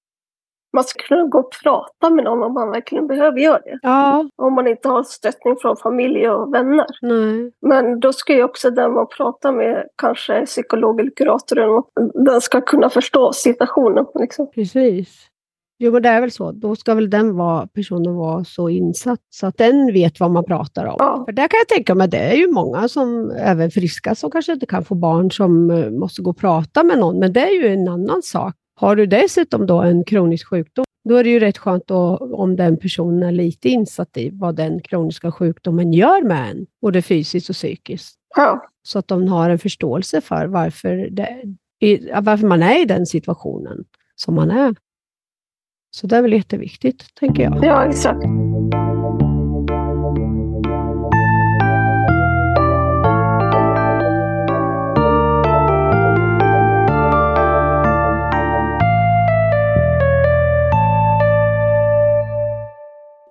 Man 0.73 0.83
ska 0.83 1.03
kunna 1.03 1.23
gå 1.23 1.39
och 1.39 1.51
prata 1.63 2.09
med 2.09 2.25
någon 2.25 2.43
om 2.43 2.53
man 2.53 2.71
verkligen 2.71 3.07
behöver 3.07 3.39
göra 3.39 3.59
det. 3.59 3.79
Ja, 3.81 4.29
Om 4.35 4.53
man 4.53 4.67
inte 4.67 4.89
har 4.89 5.03
stöttning 5.03 5.55
från 5.61 5.77
familj 5.77 6.29
och 6.29 6.53
vänner. 6.53 6.85
nej. 7.01 7.51
Men 7.61 7.99
då 7.99 8.13
ska 8.13 8.33
ju 8.33 8.43
också 8.43 8.69
den 8.69 8.93
man 8.93 9.07
pratar 9.17 9.51
med, 9.51 9.87
kanske 10.01 10.45
psykolog 10.45 10.99
eller 10.99 11.11
kurator, 11.11 11.83
den 12.25 12.41
ska 12.41 12.61
kunna 12.61 12.89
förstå 12.89 13.33
situationen. 13.33 14.05
Liksom. 14.19 14.51
Precis. 14.51 15.27
Jo, 15.79 15.91
men 15.91 16.01
det 16.01 16.09
är 16.09 16.21
väl 16.21 16.31
så. 16.31 16.51
Då 16.51 16.75
ska 16.75 16.93
väl 16.95 17.09
den 17.09 17.35
vara, 17.37 17.67
personen 17.67 18.15
vara 18.15 18.43
så 18.43 18.69
insatt 18.69 19.19
så 19.29 19.47
att 19.47 19.57
den 19.57 19.93
vet 19.93 20.19
vad 20.19 20.31
man 20.31 20.43
pratar 20.45 20.85
om. 20.85 20.95
Ja. 20.99 21.23
För 21.25 21.31
där 21.31 21.47
kan 21.47 21.57
jag 21.57 21.67
tänka 21.67 21.95
mig, 21.95 22.07
det 22.07 22.17
är 22.17 22.35
ju 22.35 22.51
många 22.51 22.87
som, 22.87 23.31
även 23.31 23.71
friska, 23.71 24.15
som 24.15 24.31
kanske 24.31 24.53
inte 24.53 24.65
kan 24.65 24.83
få 24.83 24.95
barn 24.95 25.31
som 25.31 25.71
eh, 25.71 25.89
måste 25.89 26.21
gå 26.21 26.29
och 26.29 26.37
prata 26.37 26.83
med 26.83 26.99
någon, 26.99 27.19
men 27.19 27.33
det 27.33 27.41
är 27.41 27.61
ju 27.61 27.67
en 27.67 27.87
annan 27.87 28.21
sak. 28.21 28.53
Har 28.79 28.95
du 28.95 29.05
dessutom 29.05 29.65
då 29.65 29.81
en 29.81 30.03
kronisk 30.03 30.47
sjukdom, 30.47 30.85
då 31.09 31.15
är 31.15 31.23
det 31.23 31.29
ju 31.29 31.39
rätt 31.39 31.57
skönt 31.57 31.87
då, 31.87 32.17
om 32.17 32.55
den 32.55 32.77
personen 32.77 33.23
är 33.23 33.31
lite 33.31 33.69
insatt 33.69 34.17
i 34.17 34.29
vad 34.33 34.55
den 34.55 34.81
kroniska 34.81 35.31
sjukdomen 35.31 35.93
gör 35.93 36.23
med 36.23 36.51
en, 36.51 36.65
både 36.81 37.01
fysiskt 37.01 37.49
och 37.49 37.55
psykiskt. 37.55 38.15
Ja, 38.35 38.67
Så 38.83 38.99
att 38.99 39.07
de 39.07 39.27
har 39.27 39.49
en 39.49 39.59
förståelse 39.59 40.21
för 40.21 40.45
varför, 40.45 41.09
det, 41.11 41.43
varför 42.21 42.47
man 42.47 42.63
är 42.63 42.81
i 42.81 42.85
den 42.85 43.05
situationen 43.05 43.85
som 44.15 44.35
man 44.35 44.51
är. 44.51 44.75
Så 45.91 46.07
det 46.07 46.17
är 46.17 46.21
väl 46.21 46.33
jätteviktigt, 46.33 47.15
tänker 47.15 47.43
jag. 47.43 47.63
ja 47.63 47.85
exakt. 47.85 48.23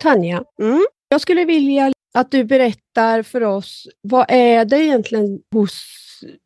Tanja, 0.06 0.44
Mm. 0.62 0.86
jag 1.08 1.20
skulle 1.20 1.44
vilja 1.44 1.92
att 2.14 2.30
du 2.30 2.44
berättar 2.44 3.22
för 3.22 3.42
oss, 3.42 3.86
vad 4.02 4.26
är 4.28 4.64
det 4.64 4.78
egentligen 4.84 5.40
hos 5.54 5.82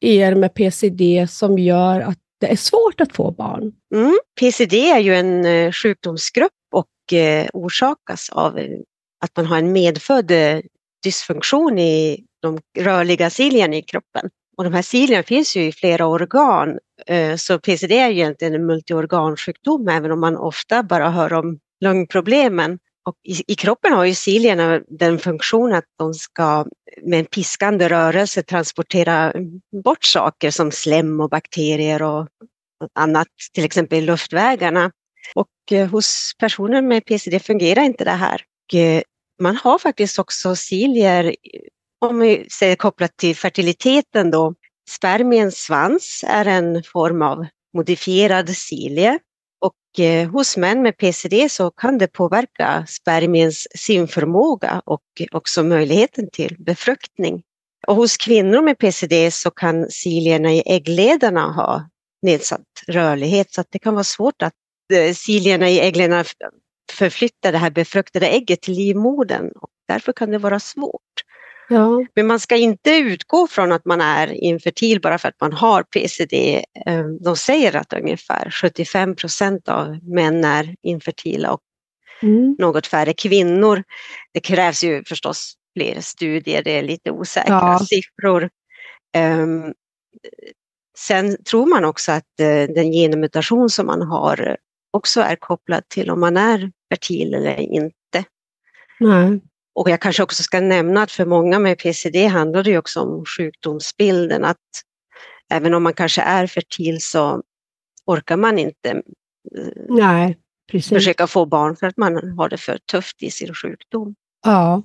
er 0.01 0.35
med 0.35 0.55
PCD 0.55 1.27
som 1.29 1.59
gör 1.59 2.01
att 2.01 2.19
det 2.41 2.53
är 2.53 2.57
svårt 2.57 3.01
att 3.01 3.13
få 3.17 3.31
barn? 3.31 3.73
Mm. 3.95 4.19
PCD 4.41 4.75
är 4.91 4.99
ju 4.99 5.15
en 5.15 5.45
eh, 5.45 5.73
sjukdomsgrupp 5.73 6.53
och 6.75 7.13
eh, 7.19 7.47
orsakas 7.53 8.31
av 8.31 8.59
eh, 8.59 8.79
att 9.25 9.37
man 9.37 9.47
har 9.47 9.59
en 9.59 9.73
medfödd 9.73 10.33
dysfunktion 11.05 11.79
i 11.79 12.25
de 12.43 12.59
rörliga 12.79 13.31
cilierna 13.31 13.77
i 13.77 13.83
kroppen. 13.83 14.31
Och 14.57 14.65
de 14.65 14.73
här 14.73 14.83
cilierna 14.83 15.23
finns 15.23 15.57
ju 15.57 15.63
i 15.67 15.73
flera 15.73 16.07
organ, 16.07 16.79
så 17.39 17.59
PCD 17.59 17.93
är 17.99 18.09
ju 18.09 18.15
egentligen 18.15 18.55
en 18.55 18.67
multiorgansjukdom, 18.67 19.89
även 19.89 20.11
om 20.11 20.21
man 20.21 20.37
ofta 20.37 20.83
bara 20.83 21.11
hör 21.11 21.33
om 21.33 21.59
lungproblemen. 21.81 22.79
Och 23.09 23.17
i, 23.23 23.53
I 23.53 23.55
kroppen 23.55 23.93
har 23.93 24.05
ju 24.05 24.15
cilierna 24.15 24.81
den 24.89 25.19
funktionen 25.19 25.75
att 25.75 25.85
de 25.99 26.15
ska 26.15 26.67
med 27.03 27.19
en 27.19 27.25
piskande 27.25 27.89
rörelse 27.89 28.43
transportera 28.43 29.33
bort 29.85 30.05
saker 30.05 30.51
som 30.51 30.71
slem 30.71 31.21
och 31.21 31.31
bakterier 31.31 32.03
och 32.03 32.29
annat, 32.95 33.29
till 33.53 33.65
exempel 33.65 33.99
i 33.99 34.01
luftvägarna. 34.01 34.91
Och 35.35 35.49
eh, 35.71 35.89
hos 35.89 36.33
personer 36.39 36.83
med 36.83 37.05
PCD 37.05 37.41
fungerar 37.41 37.83
inte 37.83 38.05
det 38.05 38.11
här. 38.11 38.43
Och, 38.65 38.79
eh, 38.79 39.03
man 39.41 39.57
har 39.57 39.79
faktiskt 39.79 40.19
också 40.19 40.57
cilier, 40.57 41.35
om 42.01 42.19
vi 42.19 42.47
säger 42.51 42.77
kopplat 42.77 43.17
till 43.17 43.37
fertiliteten 43.37 44.31
då, 44.31 44.55
spermiens 44.91 45.57
svans 45.57 46.25
är 46.27 46.45
en 46.45 46.83
form 46.83 47.23
av 47.23 47.47
modifierad 47.77 48.49
cilie. 48.49 49.19
Och 49.61 50.01
eh, 50.05 50.31
hos 50.31 50.57
män 50.57 50.83
med 50.83 50.97
PCD 50.97 51.49
så 51.51 51.71
kan 51.71 51.99
det 51.99 52.07
påverka 52.07 52.87
spermiens 52.89 53.67
simförmåga 53.75 54.83
och 54.85 55.03
också 55.33 55.63
möjligheten 55.63 56.31
till 56.33 56.57
befruktning. 56.59 57.43
Och 57.87 57.97
hos 57.97 58.17
kvinnor 58.17 58.63
med 58.63 58.79
PCD 58.79 59.31
så 59.31 59.51
kan 59.51 59.91
cilierna 59.91 60.53
i 60.53 60.63
äggledarna 60.67 61.53
ha 61.53 61.89
nedsatt 62.23 62.67
rörlighet 62.89 63.53
så 63.53 63.61
att 63.61 63.69
det 63.71 63.79
kan 63.79 63.95
vara 63.95 64.05
svårt 64.05 64.43
att 64.43 64.55
eh, 64.93 65.15
cilierna 65.15 65.71
i 65.71 65.81
äggledarna 65.81 66.25
förflytta 66.25 66.61
förflyttar 66.93 67.53
det 67.53 67.59
här 67.59 67.71
befruktade 67.71 68.29
ägget 68.29 68.63
till 68.63 68.75
livmodern 68.75 69.51
och 69.61 69.71
därför 69.89 70.13
kan 70.13 70.31
det 70.31 70.39
vara 70.39 70.61
svårt. 70.61 71.10
Ja, 71.73 72.05
Men 72.15 72.27
man 72.27 72.41
ska 72.41 72.57
inte 72.57 72.91
utgå 72.97 73.47
från 73.47 73.73
att 73.73 73.85
man 73.85 74.01
är 74.01 74.33
infertil 74.33 75.01
bara 75.01 75.19
för 75.19 75.29
att 75.29 75.41
man 75.41 75.53
har 75.53 75.83
PCD. 75.83 76.65
Eh, 76.87 77.05
De 77.21 77.37
säger 77.37 77.77
att 77.77 77.93
ungefär 77.93 78.51
75 78.51 79.17
procent 79.17 79.69
av 79.69 79.99
män 80.03 80.45
är 80.45 80.77
infertila 80.83 81.53
och 81.53 81.61
mm. 82.23 82.57
något 82.59 82.87
färre 82.87 83.13
kvinnor. 83.13 83.83
Det 84.35 84.41
krävs 84.41 84.85
ju 84.85 85.05
förstås 85.05 85.55
fler 85.77 86.01
studier, 86.01 86.63
det 86.63 86.79
är 86.79 86.83
lite 86.83 87.11
osäkra 87.11 87.55
Ja. 87.55 87.79
siffror. 87.79 88.51
Ehm, 89.15 89.75
sen 90.99 91.45
tror 91.45 91.67
man 91.67 91.85
också 91.85 92.13
att 92.13 92.41
eh, 92.41 92.75
den 92.75 92.93
genmutation 92.93 93.71
som 93.71 93.87
man 93.87 94.03
har 94.03 94.57
också 94.91 95.21
är 95.21 95.37
kopplad 95.37 95.89
till 95.89 96.11
om 96.11 96.21
man 96.21 96.37
är 96.37 96.73
fertil 96.93 97.35
eller 97.35 97.57
inte. 97.61 98.25
nej. 99.01 99.41
Och 99.75 99.91
jag 99.91 100.01
kanske 100.01 100.23
också 100.23 100.43
ska 100.43 100.61
nämna 100.61 101.03
att 101.03 101.11
för 101.11 101.27
många 101.27 101.59
med 101.59 101.79
PCD 101.79 102.27
handlar 102.27 102.63
det 102.63 102.79
också 102.79 103.01
om 103.01 103.25
sjukdomsbilden, 103.25 104.45
att 104.45 104.57
även 105.51 105.75
om 105.75 105.83
man 105.83 105.95
kanske 105.95 106.23
är 106.23 106.47
fertil 106.47 107.01
så 107.01 107.43
orkar 108.07 108.37
man 108.37 108.59
inte 108.59 108.91
eh, 108.91 109.73
nej, 109.89 110.39
precis. 110.71 110.89
försöka 110.89 111.27
få 111.27 111.47
barn 111.47 111.77
för 111.77 111.87
att 111.87 111.97
man 111.97 112.39
har 112.39 112.49
det 112.49 112.59
för 112.59 112.79
tufft 112.79 113.23
i 113.23 113.31
sin 113.31 113.55
sjukdom. 113.55 114.15
Ja, 114.45 114.83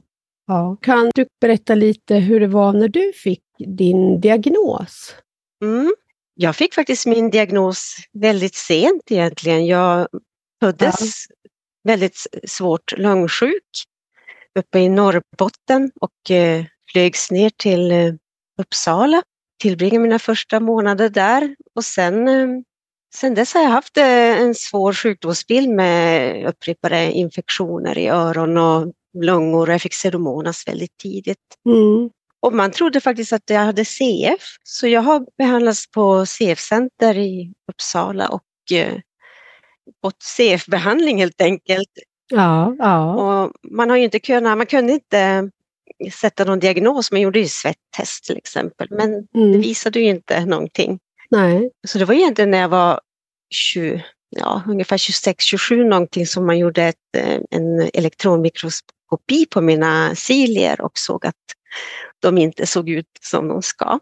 ja. 0.48 0.78
Kan 0.82 1.12
du 1.16 1.26
berätta 1.42 1.76
lite 1.76 2.16
hur 2.16 2.40
det 2.40 2.48
var 2.48 2.74
när 2.74 2.88
du 2.88 3.14
fick 3.14 3.44
din 3.58 4.22
diagnos? 4.22 5.16
Mm. 5.64 5.96
Jag 6.34 6.56
fick 6.56 6.74
faktiskt 6.74 7.06
min 7.06 7.30
diagnos 7.30 7.96
väldigt 8.14 8.56
sent 8.56 9.12
egentligen. 9.12 9.66
Jag 9.66 10.08
föddes 10.60 11.28
väldigt 11.84 12.28
svårt 12.48 12.98
lungsjuk 12.98 13.64
uppe 14.60 14.80
i 14.80 14.90
Norrbotten 14.90 15.92
och 16.02 16.32
eh, 16.32 16.66
flögs 16.92 17.32
ner 17.32 17.50
till 17.50 17.92
eh, 17.92 18.14
Uppsala. 18.62 19.22
Tillbringade 19.62 20.00
mina 20.00 20.20
första 20.20 20.60
månader 20.60 21.10
där 21.10 21.56
och 21.76 21.86
sen, 21.86 22.28
eh, 22.28 22.48
sen 23.16 23.34
dess 23.34 23.54
har 23.54 23.62
jag 23.62 23.70
haft 23.70 23.98
eh, 23.98 24.42
en 24.42 24.56
svår 24.56 24.94
sjukdomsbild 24.94 25.70
med 25.70 26.46
upprepade 26.46 27.12
infektioner 27.12 27.98
i 27.98 28.08
öron 28.08 28.58
och 28.58 28.94
lungor. 29.22 29.70
Jag 29.70 29.82
fick 29.82 29.92
pseudomonas 29.92 30.68
väldigt 30.68 30.98
tidigt. 30.98 31.38
Mm. 31.70 32.10
Och 32.40 32.54
man 32.54 32.72
trodde 32.72 33.02
faktiskt 33.02 33.34
att 33.34 33.50
jag 33.50 33.60
hade 33.60 33.86
CF, 33.86 34.42
så 34.64 34.88
jag 34.88 35.02
har 35.02 35.26
behandlats 35.38 35.92
på 35.92 36.26
CF-center 36.26 37.18
i 37.18 37.54
Uppsala 37.72 38.30
och 38.30 38.44
fått 40.02 40.24
CF-behandling 40.24 41.18
helt 41.18 41.42
enkelt. 41.42 41.90
Ja, 42.34 42.76
ja. 42.80 43.14
Och 43.16 43.52
man 43.72 43.90
har 43.90 43.98
ju 43.98 44.04
inte 44.04 44.20
kunnat, 44.20 44.58
man 44.58 44.68
kunde 44.68 44.94
inte 44.94 45.50
sätta 46.14 46.44
någon 46.44 46.60
diagnos, 46.60 47.12
man 47.12 47.22
gjorde 47.22 47.40
ju 47.40 47.48
svettest 47.48 48.24
till 48.26 48.38
exempel, 48.38 48.88
men 48.92 49.10
Mm. 49.36 49.52
det 49.52 49.58
visade 49.58 50.00
ju 50.00 50.06
inte 50.06 50.46
någonting. 50.46 51.00
Nej. 51.30 51.72
Så 51.88 51.98
det 51.98 52.06
var 52.06 52.16
egentligen 52.16 52.52
när 52.52 52.58
jag 52.58 52.70
var 52.70 53.00
20, 53.54 54.04
ja, 54.30 54.62
ungefär 54.68 54.98
26-27 54.98 55.84
någonting 55.84 56.28
som 56.28 56.46
man 56.46 56.58
gjorde 56.58 56.84
ett, 56.84 56.96
eh, 57.18 57.40
en 57.52 57.90
elektronmikroskopi 57.94 59.46
på 59.50 59.62
mina 59.62 60.16
cilier 60.16 60.82
och 60.82 60.98
såg 60.98 61.26
att 61.26 61.36
de 62.20 62.38
inte 62.38 62.66
såg 62.68 62.90
ut 62.90 63.10
som 63.22 63.48
de 63.48 63.62
ska. 63.62 64.00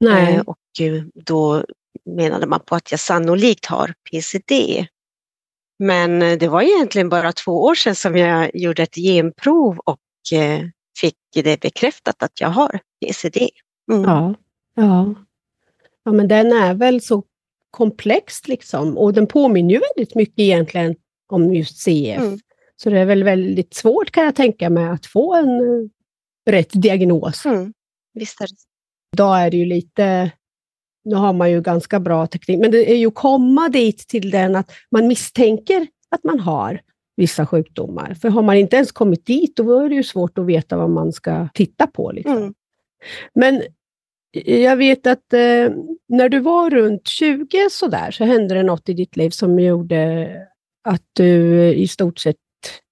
Nej. 0.00 0.34
Eh, 0.34 0.40
Och 0.40 0.58
eh, 0.80 1.02
då 1.14 1.64
menade 2.16 2.46
man 2.46 2.60
på 2.60 2.74
att 2.74 2.90
jag 2.90 3.00
sannolikt 3.00 3.66
har 3.66 3.94
PCD. 4.10 4.86
Men 5.78 6.22
eh, 6.22 6.38
det 6.38 6.48
var 6.48 6.62
egentligen 6.62 7.08
bara 7.08 7.32
två 7.32 7.62
år 7.62 7.74
sedan 7.74 7.94
som 7.94 8.16
jag 8.16 8.50
gjorde 8.54 8.82
ett 8.82 8.94
genprov 8.94 9.78
och 9.78 10.32
eh, 10.32 10.60
fick 11.00 11.16
det 11.34 11.60
bekräftat 11.60 12.22
att 12.22 12.40
jag 12.40 12.48
har 12.48 12.80
PCD. 13.00 13.48
Mm. 13.92 14.04
Ja. 14.04 14.34
Ja. 14.74 15.14
ja, 16.04 16.12
men 16.12 16.28
den 16.28 16.52
är 16.52 16.74
väl 16.74 17.00
så 17.00 17.22
komplex 17.70 18.48
liksom 18.48 18.98
och 18.98 19.12
den 19.12 19.26
påminner 19.26 19.74
ju 19.74 19.80
väldigt 19.94 20.14
mycket 20.14 20.38
egentligen 20.38 20.96
om 21.28 21.54
just 21.54 21.78
CF. 21.78 22.18
Mm. 22.18 22.38
Så 22.76 22.90
det 22.90 22.98
är 22.98 23.04
väl 23.04 23.24
väldigt 23.24 23.74
svårt 23.74 24.10
kan 24.10 24.24
jag 24.24 24.34
tänka 24.34 24.70
mig 24.70 24.88
att 24.88 25.06
få 25.06 25.34
en 25.34 25.48
eh, 25.48 25.88
rätt 26.50 26.70
diagnos. 26.72 27.46
Mm. 27.46 27.72
Visst 28.14 28.40
är 28.40 28.46
det. 28.46 28.54
Idag 29.12 29.42
är 29.42 29.50
det 29.50 29.56
ju 29.56 29.64
lite, 29.64 30.30
nu 31.04 31.14
har 31.14 31.32
man 31.32 31.50
ju 31.50 31.60
ganska 31.60 32.00
bra 32.00 32.26
teknik, 32.26 32.60
men 32.60 32.70
det 32.70 32.92
är 32.92 32.96
ju 32.96 33.06
att 33.06 33.14
komma 33.14 33.68
dit 33.68 33.98
till 34.08 34.30
den 34.30 34.56
att 34.56 34.72
man 34.90 35.06
misstänker 35.06 35.86
att 36.10 36.24
man 36.24 36.40
har 36.40 36.80
vissa 37.16 37.46
sjukdomar. 37.46 38.14
För 38.14 38.28
har 38.28 38.42
man 38.42 38.56
inte 38.56 38.76
ens 38.76 38.92
kommit 38.92 39.26
dit, 39.26 39.56
då 39.56 39.78
är 39.78 39.88
det 39.88 39.94
ju 39.94 40.02
svårt 40.02 40.38
att 40.38 40.46
veta 40.46 40.76
vad 40.76 40.90
man 40.90 41.12
ska 41.12 41.48
titta 41.54 41.86
på. 41.86 42.12
Liksom. 42.12 42.36
Mm. 42.36 42.54
Men 43.34 43.62
jag 44.44 44.76
vet 44.76 45.06
att 45.06 45.32
eh, 45.32 45.70
när 46.08 46.28
du 46.28 46.40
var 46.40 46.70
runt 46.70 47.08
20 47.08 47.68
sådär, 47.70 48.10
så 48.10 48.24
hände 48.24 48.54
det 48.54 48.62
något 48.62 48.88
i 48.88 48.92
ditt 48.92 49.16
liv 49.16 49.30
som 49.30 49.58
gjorde 49.58 50.28
att 50.84 51.02
du 51.12 51.64
i 51.74 51.88
stort 51.88 52.18
sett 52.18 52.36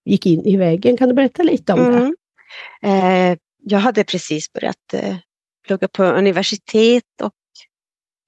gick 0.05 0.27
in 0.27 0.46
i 0.46 0.57
väggen. 0.57 0.96
Kan 0.96 1.09
du 1.09 1.14
berätta 1.14 1.42
lite 1.42 1.72
om 1.72 1.79
det? 1.79 1.98
Mm. 1.98 3.33
Eh, 3.33 3.38
jag 3.64 3.79
hade 3.79 4.05
precis 4.05 4.53
börjat 4.53 4.94
eh, 4.94 5.16
plugga 5.66 5.88
på 5.88 6.05
universitet 6.05 7.05
och 7.22 7.33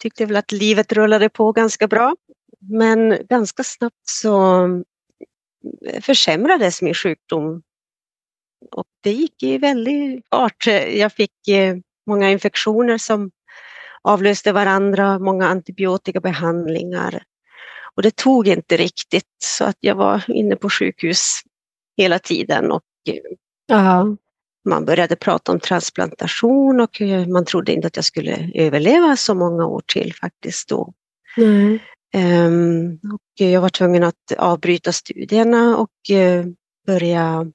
tyckte 0.02 0.26
väl 0.26 0.36
att 0.36 0.52
livet 0.52 0.92
rullade 0.92 1.28
på 1.28 1.52
ganska 1.52 1.88
bra. 1.88 2.16
Men 2.60 3.18
ganska 3.28 3.64
snabbt 3.64 4.08
så 4.08 4.68
försämrades 6.00 6.82
min 6.82 6.94
sjukdom. 6.94 7.62
Och 8.70 8.86
det 9.00 9.12
gick 9.12 9.42
i 9.42 9.58
väldigt 9.58 10.28
fart. 10.30 10.66
Jag 10.94 11.12
fick 11.12 11.48
eh, 11.48 11.76
många 12.06 12.30
infektioner 12.30 12.98
som 12.98 13.30
avlöste 14.02 14.52
varandra, 14.52 15.18
många 15.18 15.46
antibiotikabehandlingar. 15.46 17.22
Och 17.96 18.02
det 18.02 18.16
tog 18.16 18.48
inte 18.48 18.76
riktigt 18.76 19.36
så 19.44 19.64
att 19.64 19.76
jag 19.80 19.94
var 19.94 20.24
inne 20.28 20.56
på 20.56 20.70
sjukhus 20.70 21.40
hela 21.96 22.18
tiden 22.18 22.72
och 22.72 22.82
man 24.64 24.84
började 24.84 25.16
prata 25.16 25.52
om 25.52 25.60
transplantation 25.60 26.80
och 26.80 27.00
eh, 27.00 27.26
man 27.26 27.44
trodde 27.44 27.72
inte 27.72 27.86
att 27.86 27.96
jag 27.96 28.04
skulle 28.04 28.50
överleva 28.54 29.16
så 29.16 29.34
många 29.34 29.66
år 29.66 29.82
till 29.86 30.14
faktiskt 30.14 30.68
då. 30.68 30.92
Nej. 31.36 31.82
Ehm, 32.14 32.92
och 32.94 33.46
jag 33.46 33.60
var 33.60 33.68
tvungen 33.68 34.04
att 34.04 34.32
avbryta 34.38 34.92
studierna 34.92 35.76
och 35.76 36.16
eh, 36.16 36.44
börja 36.86 37.46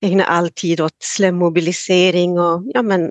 ägna 0.00 0.24
all 0.24 0.50
tid 0.50 0.80
åt 0.80 0.96
slemmobilisering 0.98 2.38
och 2.38 2.62
ja, 2.66 2.82
men, 2.82 3.10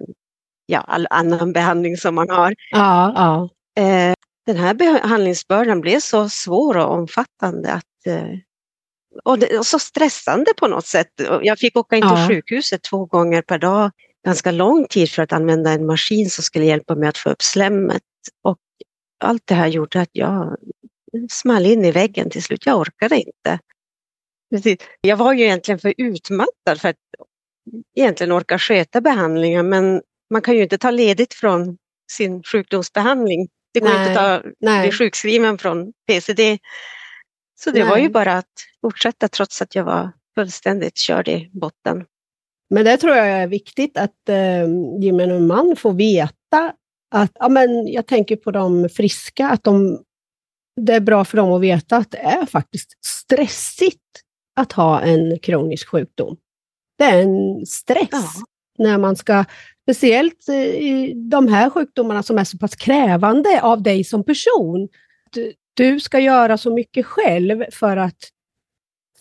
ja, 0.66 0.80
all 0.80 1.08
annan 1.10 1.54
behandling 1.54 1.98
som 1.98 2.16
man 2.16 2.30
har. 2.30 2.56
Ja, 2.72 3.14
ja. 3.16 3.50
Eh, 3.84 4.14
den 4.46 4.58
här 4.58 4.74
behandlingsbördan 4.74 5.82
blev 5.82 6.00
så 6.00 6.30
svår 6.30 6.78
och 6.78 6.94
omfattande 6.94 7.74
att 7.74 8.08
eh, 8.08 8.40
och, 9.24 9.40
det, 9.40 9.58
och 9.58 9.66
så 9.66 9.80
stressande 9.80 10.52
på 10.58 10.68
något 10.68 10.86
sätt. 10.86 11.08
Jag 11.42 11.60
fick 11.60 11.76
åka 11.78 11.96
in 11.96 12.02
till 12.02 12.10
Ja. 12.10 12.28
sjukhuset 12.28 12.82
två 12.82 13.06
gånger 13.06 13.42
per 13.42 13.58
dag, 13.58 13.92
ganska 14.26 14.52
lång 14.52 14.86
tid 14.88 15.12
för 15.12 15.24
att 15.24 15.34
använda 15.34 15.72
en 15.72 15.86
maskin 15.86 16.30
som 16.30 16.44
skulle 16.44 16.66
hjälpa 16.66 16.96
mig 16.96 17.10
att 17.10 17.18
få 17.18 17.30
upp 17.30 17.42
slemmet. 17.42 18.04
Och 18.44 18.58
allt 19.24 19.44
det 19.46 19.56
här 19.56 19.68
gjorde 19.68 20.02
att 20.02 20.10
jag 20.12 20.58
small 21.30 21.66
in 21.66 21.86
i 21.86 21.92
väggen 21.92 22.30
till 22.30 22.44
slut. 22.44 22.66
Jag 22.66 22.80
orkade 22.80 23.18
inte. 23.18 23.60
Precis. 24.52 24.78
Jag 25.02 25.18
var 25.18 25.34
ju 25.34 25.44
egentligen 25.44 25.80
för 25.80 25.94
utmattad 25.98 26.82
för 26.82 26.90
att 26.90 26.96
egentligen 27.96 28.32
orka 28.32 28.60
sköta 28.60 29.02
behandlingen, 29.02 29.70
men 29.70 30.02
man 30.34 30.42
kan 30.42 30.56
ju 30.56 30.64
inte 30.64 30.78
ta 30.78 30.92
ledigt 30.92 31.34
från 31.34 31.78
sin 32.12 32.44
sjukdomsbehandling. 32.44 33.48
Det 33.74 33.80
går 33.80 33.90
Nej, 33.90 34.08
inte 34.08 34.22
att 34.22 34.44
ta, 34.44 34.82
bli 34.82 34.92
sjukskriven 34.92 35.58
från 35.58 35.94
PCD. 36.08 36.60
Så 37.64 37.72
det 37.72 37.84
var 37.84 37.96
Nej. 37.96 38.04
ju 38.04 38.10
bara 38.10 38.34
att 38.34 38.52
fortsätta 38.82 39.28
trots 39.28 39.62
att 39.62 39.76
jag 39.76 39.84
var 39.84 40.12
fullständigt 40.36 40.98
körd 40.98 41.28
i 41.28 41.50
botten. 41.54 42.06
Men 42.70 42.86
det 42.86 42.98
tror 42.98 43.16
jag 43.16 43.28
är 43.28 43.48
viktigt 43.48 43.98
att 43.98 44.30
eh, 44.30 44.68
gemene 45.02 45.40
man 45.40 45.76
får 45.76 45.94
veta 45.94 46.74
att, 47.16 47.32
ja 47.34 47.50
men 47.50 47.88
jag 47.88 48.08
tänker 48.08 48.36
på 48.36 48.52
de 48.52 48.90
friska, 48.90 49.50
att 49.50 49.64
de, 49.64 50.04
det 50.82 50.94
är 50.94 51.00
bra 51.00 51.26
för 51.26 51.38
dem 51.38 51.52
att 51.52 51.62
veta 51.62 51.98
att 51.98 52.12
det 52.12 52.18
är 52.18 52.46
faktiskt 52.46 53.06
stressigt 53.06 54.04
att 54.56 54.72
ha 54.72 55.02
en 55.02 55.40
kronisk 55.40 55.88
sjukdom. 55.90 56.38
Det 56.98 57.04
är 57.04 57.22
en 57.22 57.66
stress 57.66 58.10
Ja. 58.12 58.24
när 58.78 58.98
man 58.98 59.16
ska, 59.16 59.46
speciellt 59.84 60.50
eh, 60.50 60.56
i 60.56 61.14
de 61.32 61.48
här 61.48 61.70
sjukdomarna 61.70 62.24
som 62.24 62.38
är 62.38 62.44
så 62.44 62.58
pass 62.58 62.76
krävande 62.76 63.62
av 63.62 63.84
dig 63.84 64.04
som 64.04 64.24
person. 64.24 64.88
Du, 65.32 65.54
du 65.80 66.00
ska 66.00 66.20
göra 66.20 66.58
så 66.58 66.74
mycket 66.74 67.06
själv 67.06 67.64
för 67.72 67.98
att 67.98 68.30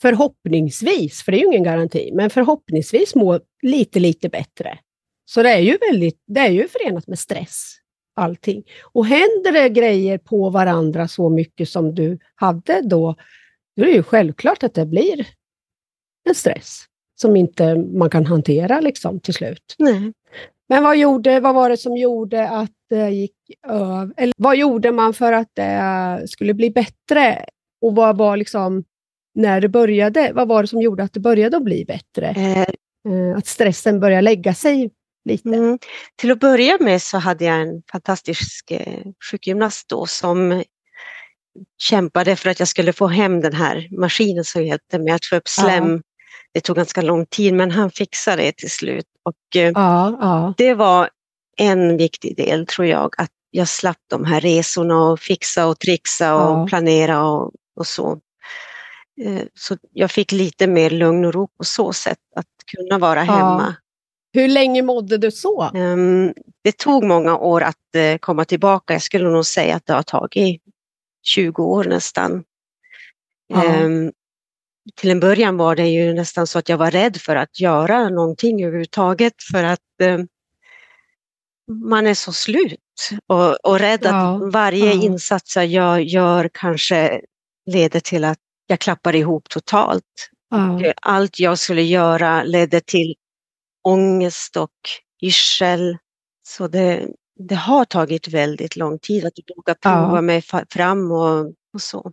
förhoppningsvis, 0.01 1.23
för 1.23 1.33
det 1.33 1.38
är 1.38 1.40
ju 1.40 1.47
ingen 1.47 1.62
garanti, 1.62 2.11
men 2.14 2.31
förhoppningsvis 2.31 3.14
må 3.14 3.40
lite, 3.62 4.01
lite 4.01 4.29
bättre. 4.29 4.79
Så 5.25 5.42
det 5.42 5.51
är 5.51 5.59
ju 5.59 5.79
väldigt, 5.90 6.23
det 6.27 6.40
är 6.40 6.51
ju 6.51 6.68
förenat 6.68 7.07
med 7.07 7.18
stress, 7.18 7.75
allting. 8.16 8.64
Och 8.92 9.07
händer 9.07 9.53
det 9.53 9.68
grejer 9.68 10.18
på 10.18 10.51
varandra 10.51 11.09
så 11.09 11.29
mycket 11.29 11.68
som 11.68 11.94
du 11.94 12.18
hade 12.35 12.81
då, 12.81 13.14
då 13.77 13.83
är 13.83 13.87
det 13.87 13.92
ju 13.92 14.03
självklart 14.03 14.62
att 14.62 14.75
det 14.75 14.87
blir 14.87 15.27
en 16.29 16.35
stress 16.35 16.85
som 17.21 17.37
inte 17.37 17.77
man 17.77 18.11
kan 18.11 18.27
hantera 18.27 18.81
liksom 18.81 19.21
till 19.21 19.35
slut. 19.35 19.75
Nej. 19.79 20.12
Men 20.69 20.83
vad, 20.83 20.97
gjorde, 20.97 21.41
vad 21.41 21.55
var 21.55 21.71
det 21.71 21.77
som 21.77 21.97
gjorde 21.97 22.49
att 22.49 22.73
det 22.91 23.11
gick 23.11 23.37
över? 23.67 24.15
Eller 24.17 24.35
vad 24.39 24.57
gjorde 24.57 24.93
man 24.93 25.15
för 25.15 25.33
att 25.33 25.49
det 25.55 26.23
skulle 26.29 26.55
bli 26.55 26.71
bättre? 26.71 27.45
Och 27.81 27.95
vad 27.95 28.19
var 28.19 28.37
liksom, 28.37 28.85
när 29.35 29.61
det 29.61 29.69
började, 29.69 30.33
vad 30.35 30.49
var 30.49 30.63
det 30.63 30.69
som 30.69 30.83
gjorde 30.83 31.03
att 31.03 31.13
det 31.13 31.21
började 31.21 31.57
att 31.57 31.65
bli 31.65 31.85
bättre? 31.85 32.29
Eh, 32.29 32.69
Eh, 33.09 33.37
att 33.37 33.47
stressen 33.47 34.01
började 34.01 34.23
lägga 34.23 34.55
sig 34.55 34.91
lite? 35.25 35.49
Mm. 35.49 35.79
Till 36.17 36.31
att 36.31 36.41
börja 36.41 36.77
med 36.81 37.03
så 37.03 37.19
hade 37.19 37.45
jag 37.45 37.61
en 37.61 37.83
fantastisk 37.93 38.71
eh, 38.71 39.03
sjukgymnast 39.31 39.89
då 39.89 40.07
som 40.07 40.65
kämpade 41.79 42.37
för 42.37 42.51
att 42.51 42.59
jag 42.59 42.69
skulle 42.69 42.93
få 42.93 43.07
hem 43.07 43.41
den 43.41 43.55
här 43.55 43.89
maskinen 44.01 44.45
som 44.45 44.65
hjälpte 44.65 44.99
mig 44.99 45.13
att 45.13 45.25
få 45.25 45.37
upp 45.37 45.49
slem. 45.49 46.03
Det 46.53 46.61
tog 46.61 46.77
ganska 46.77 47.03
lång 47.03 47.27
tid 47.27 47.55
men 47.55 47.71
han 47.71 47.91
fixade 47.91 48.43
det 48.43 48.57
till 48.57 48.71
slut. 48.71 49.05
Och, 49.29 49.57
eh, 49.57 49.73
Ja, 49.75 50.17
ja, 50.21 50.55
Det 50.57 50.75
var 50.75 51.09
en 51.57 51.97
viktig 51.97 52.37
del 52.37 52.67
tror 52.67 52.87
jag, 52.87 53.14
att 53.19 53.31
jag 53.51 53.69
slapp 53.69 53.97
de 54.11 54.25
här 54.25 54.41
resorna 54.41 55.03
och 55.03 55.21
fixa 55.21 55.67
och 55.67 55.79
trixa 55.79 56.35
och 56.35 56.59
Ja. 56.61 56.67
planera 56.69 57.25
och, 57.27 57.53
och 57.77 57.87
så. 57.87 58.21
Eh, 59.25 59.43
Så 59.55 59.77
jag 59.93 60.11
fick 60.11 60.33
lite 60.33 60.67
mer 60.67 60.91
lugn 60.91 61.25
och 61.25 61.35
ro 61.35 61.49
på 61.59 61.64
så 61.64 61.93
sätt, 61.93 62.19
att 62.37 62.47
kunna 62.77 62.99
vara 62.99 63.21
hemma. 63.23 63.75
Hur 64.33 64.49
länge 64.49 64.83
mådde 64.83 65.19
du 65.19 65.31
så? 65.31 65.62
Ehm, 65.75 66.33
Det 66.64 66.77
tog 66.79 67.05
många 67.05 67.37
år 67.37 67.61
att 67.62 67.95
eh, 67.97 68.19
komma 68.19 68.45
tillbaka. 68.45 68.93
Jag 68.93 69.03
skulle 69.03 69.29
nog 69.31 69.47
säga 69.47 69.77
att 69.77 69.87
det 69.87 69.93
har 69.93 70.03
tagit 70.03 70.62
20 71.23 71.62
år 71.64 71.85
nästan. 71.85 72.45
Ja. 73.47 73.64
Till 74.94 75.11
en 75.11 75.20
början 75.20 75.57
var 75.57 75.77
det 75.77 75.88
ju 75.88 76.14
nästan 76.14 76.46
så 76.46 76.59
att 76.59 76.68
jag 76.68 76.79
var 76.79 76.90
rädd 76.90 77.16
för 77.16 77.37
att 77.37 77.61
göra 77.61 78.09
någonting 78.09 78.64
överhuvudtaget 78.64 79.35
för 79.53 79.64
att 79.64 80.01
eh, 80.03 80.18
man 81.72 82.07
är 82.07 82.14
så 82.14 82.33
slut 82.33 82.81
och, 83.27 83.64
och 83.64 83.79
rädd 83.79 84.01
Ja, 84.03 84.37
att 84.37 84.53
varje 84.53 84.94
ja. 84.94 85.03
insats 85.03 85.57
jag 85.57 86.03
gör, 86.03 86.51
kanske 86.55 87.20
leder 87.66 88.01
till 88.01 88.24
att 88.24 88.38
jag 88.66 88.79
klappar 88.79 89.14
ihop 89.14 89.48
totalt. 89.48 90.31
Ja. 90.51 90.92
Allt 91.03 91.38
jag 91.38 91.59
skulle 91.59 91.83
göra 91.83 92.42
ledde 92.42 92.81
till 92.81 93.14
ångest 93.85 94.57
och 94.57 94.70
yrsel. 95.22 95.98
Så 96.48 96.68
det, 96.68 97.09
det 97.38 97.55
har 97.55 97.85
tagit 97.85 98.29
väldigt 98.29 98.77
lång 98.77 98.98
tid 98.98 99.24
att 99.24 99.33
våga 99.57 99.74
prova 99.74 100.20
mig 100.20 100.42
fram 100.70 101.11
och, 101.11 101.46
och 101.74 101.81
så. 101.81 102.12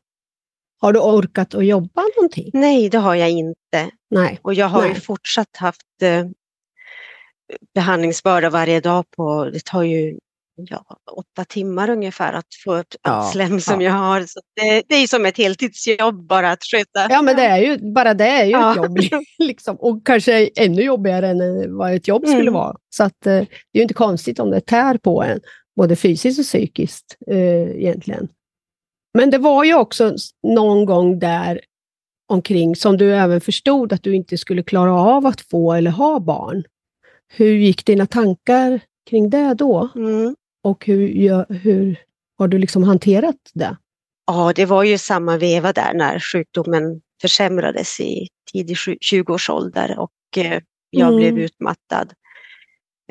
Har 0.82 0.94
du 0.94 1.00
orkat 1.00 1.56
att 1.56 1.66
jobba 1.66 2.02
någonting? 2.18 2.50
Nej, 2.54 2.90
det 2.90 2.98
har 2.98 3.16
jag 3.16 3.30
inte. 3.30 3.90
Nej. 4.10 4.40
Och 4.42 4.54
jag 4.54 4.68
har 4.68 4.84
ju 4.86 4.92
Nej. 4.92 5.02
fortsatt 5.02 5.58
haft 5.58 5.82
eh, 6.02 6.26
behandlingsbörda 7.76 8.50
varje 8.50 8.80
dag 8.80 9.06
på, 9.18 9.46
det 9.54 9.66
tar 9.66 9.84
ju 9.84 10.18
ja, 10.56 10.86
åtta 11.12 11.46
timmar 11.46 11.90
ungefär 11.90 12.34
att 12.34 12.46
få 12.66 12.76
upp 12.78 12.88
Ja, 13.04 13.30
slem 13.34 13.62
som 13.62 13.82
ja. 13.82 13.88
jag 13.90 13.94
har. 13.96 14.22
Så 14.22 14.40
det, 14.62 14.84
det 14.90 14.96
är 14.96 15.08
som 15.08 15.26
ett 15.26 15.38
heltidsjobb 15.38 16.28
bara 16.28 16.52
att 16.52 16.64
sköta. 16.64 17.08
Ja, 17.14 17.22
men 17.22 17.36
det 17.36 17.42
är 17.46 17.58
ju, 17.58 17.94
bara 17.94 18.14
det 18.14 18.26
är 18.28 18.46
ju 18.46 18.52
Ja. 18.52 18.72
ett 18.72 18.78
jobb. 18.78 18.98
Liksom. 19.40 19.76
Och 19.76 20.06
kanske 20.06 20.50
ännu 20.56 20.82
jobbigare 20.82 21.28
än 21.30 21.42
eh, 21.42 21.70
vad 21.70 21.94
ett 21.94 22.08
jobb 22.08 22.26
skulle 22.28 22.42
Mm. 22.42 22.54
vara. 22.54 22.76
Så 22.90 23.04
att, 23.04 23.26
eh, 23.26 23.32
det 23.34 23.40
är 23.74 23.78
ju 23.78 23.82
inte 23.82 23.94
konstigt 23.94 24.40
om 24.40 24.52
det 24.52 24.62
tär 24.62 24.98
på 24.98 25.24
en, 25.24 25.40
både 25.76 25.96
fysiskt 25.96 26.40
och 26.40 26.46
psykiskt 26.46 27.18
eh, 27.32 27.62
egentligen. 27.78 28.28
Men 29.16 29.30
det 29.30 29.38
var 29.38 29.64
ju 29.64 29.74
också 29.76 30.16
någon 30.44 30.86
gång 30.86 31.20
där 31.20 31.62
omkring 32.28 32.76
som 32.76 32.98
du 32.98 33.16
även 33.16 33.42
förstod 33.42 33.94
att 33.94 34.04
du 34.04 34.16
inte 34.16 34.38
skulle 34.38 34.64
klara 34.64 34.94
av 34.94 35.26
att 35.26 35.42
få 35.42 35.74
eller 35.74 35.92
ha 35.92 36.20
barn. 36.20 36.64
Hur 37.34 37.56
gick 37.56 37.86
dina 37.86 38.06
tankar 38.06 38.80
kring 39.10 39.30
det 39.30 39.54
då? 39.54 39.90
Mm. 39.96 40.36
Och 40.64 40.86
hur, 40.86 41.46
hur 41.54 42.00
har 42.38 42.48
du 42.48 42.58
liksom 42.58 42.84
hanterat 42.84 43.36
det? 43.54 43.78
Ja, 44.28 44.54
det 44.56 44.66
var 44.66 44.84
ju 44.84 44.98
samma 44.98 45.38
veva 45.38 45.74
där 45.74 45.94
när 45.94 46.20
sjukdomen 46.20 47.02
försämrades 47.22 48.00
i 48.00 48.28
tidig 48.54 48.78
sju- 48.78 48.98
20-årsålder 49.12 49.98
och 50.00 50.38
eh, 50.38 50.62
jag 50.90 51.08
Mm. 51.08 51.18
blev 51.18 51.40
utmattad. 51.40 52.14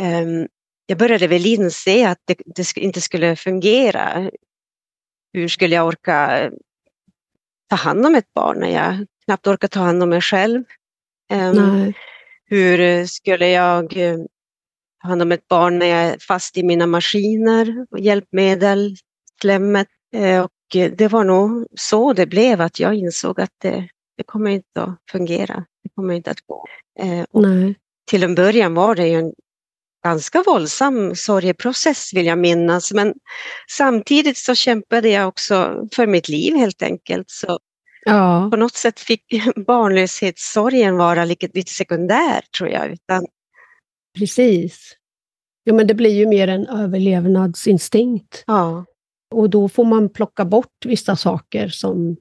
Ehm, 0.00 0.46
jag 0.86 0.98
började 0.98 1.26
väl 1.26 1.46
inse 1.46 2.08
att 2.08 2.18
det, 2.24 2.36
det 2.56 2.76
inte 2.76 3.00
skulle 3.00 3.36
fungera. 3.36 4.30
Hur 5.34 5.48
skulle 5.48 5.74
jag 5.74 5.86
orka 5.86 6.40
eh, 6.40 6.52
ta 7.70 7.76
hand 7.76 8.06
om 8.06 8.14
ett 8.14 8.34
barn 8.34 8.58
när 8.60 8.68
jag 8.68 9.06
knappt 9.24 9.46
orkar 9.46 9.68
ta 9.68 9.80
hand 9.80 10.02
om 10.02 10.08
mig 10.08 10.20
själv? 10.20 10.64
Ehm, 11.30 11.56
Nej. 11.56 11.94
hur 12.44 13.06
skulle 13.06 13.48
jag 13.48 13.96
eh, 13.96 14.16
ta 15.02 15.08
hand 15.08 15.22
om 15.22 15.32
ett 15.32 15.48
barn 15.48 15.78
när 15.78 15.86
jag 15.86 15.98
är 16.00 16.18
fast 16.18 16.56
i 16.56 16.62
mina 16.62 16.86
maskiner 16.86 17.86
och 17.90 18.00
hjälpmedel, 18.00 18.96
slemmet? 19.40 19.88
Eh, 20.14 20.44
Och 20.44 20.50
det 20.96 21.08
var 21.08 21.24
nog 21.24 21.66
så 21.76 22.12
det 22.12 22.26
blev, 22.26 22.60
att 22.60 22.80
jag 22.80 22.94
insåg 22.94 23.40
att 23.40 23.52
det, 23.62 23.88
det 24.16 24.22
kommer 24.22 24.50
inte 24.50 24.82
att 24.82 24.98
fungera. 25.10 25.64
Det 25.82 25.90
kommer 25.94 26.14
inte 26.14 26.30
att 26.30 26.40
gå. 26.46 26.66
Och 27.30 27.42
Nej. 27.42 27.74
till 28.10 28.22
en 28.22 28.34
början 28.34 28.74
var 28.74 28.94
det 28.94 29.08
ju 29.08 29.14
en 29.14 29.32
ganska 30.04 30.42
våldsam 30.46 31.14
sorgeprocess 31.14 32.10
vill 32.14 32.26
jag 32.26 32.38
minnas, 32.38 32.92
men 32.92 33.14
samtidigt 33.70 34.38
så 34.38 34.54
kämpade 34.54 35.08
jag 35.08 35.28
också 35.28 35.86
för 35.94 36.06
mitt 36.06 36.28
liv 36.28 36.54
helt 36.56 36.82
enkelt. 36.82 37.30
Så 37.30 37.58
Ja. 38.06 38.48
på 38.50 38.56
något 38.56 38.74
sätt 38.74 39.00
fick 39.00 39.24
barnlöshetssorgen 39.66 40.96
vara 40.96 41.24
lite, 41.24 41.48
lite 41.54 41.72
sekundär 41.72 42.40
tror 42.58 42.70
jag. 42.70 42.92
Utan, 42.92 43.26
Precis. 44.18 44.92
Jo, 45.64 45.74
men 45.74 45.86
det 45.86 45.94
blir 45.94 46.10
ju 46.14 46.26
mer 46.26 46.48
en 46.48 46.66
överlevnadsinstinkt. 46.66 48.44
ja, 48.46 48.84
Och 49.34 49.50
då 49.50 49.68
får 49.68 49.84
man 49.84 50.08
plocka 50.08 50.44
bort 50.44 50.84
vissa 50.84 51.16
saker 51.16 51.68
som, 51.68 52.16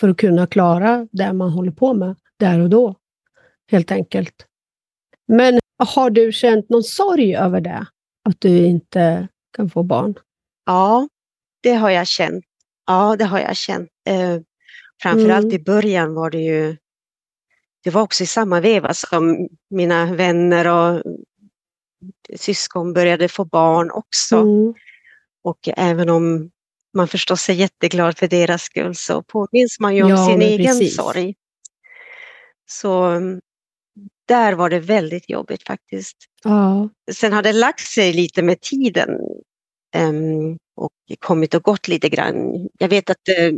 för 0.00 0.08
att 0.08 0.16
kunna 0.16 0.46
klara 0.46 1.06
det 1.12 1.32
man 1.32 1.50
håller 1.50 1.72
på 1.72 1.94
med 1.94 2.16
där 2.38 2.60
och 2.60 2.70
då. 2.70 2.94
Helt 3.70 3.90
enkelt. 3.92 4.46
Men 5.36 5.58
har 5.78 6.10
du 6.10 6.32
känt 6.32 6.68
någon 6.70 6.82
sorg 6.82 7.36
över 7.36 7.60
det? 7.60 7.86
Att 8.28 8.40
du 8.40 8.66
inte 8.66 9.28
kan 9.56 9.70
få 9.70 9.82
barn? 9.82 10.14
ja, 10.66 11.08
det 11.62 11.72
har 11.74 11.90
jag 11.90 12.06
känt. 12.06 12.44
Ja, 12.86 13.16
det 13.18 13.24
har 13.24 13.38
jag 13.40 13.56
känt. 13.56 13.88
Eh, 14.08 14.36
framförallt 15.02 15.44
Mm. 15.44 15.56
i 15.56 15.58
början 15.58 16.14
var 16.14 16.30
det 16.30 16.38
ju, 16.38 16.76
det 17.84 17.90
var 17.90 18.02
också 18.02 18.22
i 18.24 18.26
samma 18.26 18.60
veva 18.60 18.94
som 18.94 19.48
mina 19.70 20.14
vänner 20.14 20.66
och 20.66 21.02
syskon 22.36 22.92
började 22.92 23.28
få 23.28 23.44
barn 23.44 23.90
också. 23.90 24.36
Mm. 24.36 24.74
Och 25.44 25.68
även 25.76 26.08
om 26.10 26.50
man 26.94 27.08
förstås 27.08 27.48
är 27.48 27.52
jätteglad 27.52 28.18
för 28.18 28.28
deras 28.28 28.62
skull 28.62 28.94
så 28.94 29.22
påminns 29.22 29.80
man 29.80 29.96
ju 29.96 30.02
om 30.02 30.10
Ja, 30.10 30.26
sin 30.26 30.42
egen 30.42 30.66
precis. 30.66 30.96
sorg. 30.96 31.34
Så 32.70 33.20
där 34.30 34.52
var 34.52 34.70
det 34.70 34.80
väldigt 34.80 35.30
jobbigt 35.30 35.66
faktiskt. 35.66 36.16
Ja. 36.44 36.88
Sen 37.12 37.32
har 37.32 37.42
det 37.42 37.52
lagt 37.52 37.86
sig 37.86 38.12
lite 38.12 38.42
med 38.42 38.60
tiden 38.60 39.10
ehm, 39.94 40.58
och 40.76 40.92
kommit 41.18 41.54
och 41.54 41.62
gått 41.62 41.88
lite 41.88 42.08
grann. 42.08 42.68
Jag 42.78 42.88
vet 42.88 43.10
att 43.10 43.28
eh, 43.28 43.52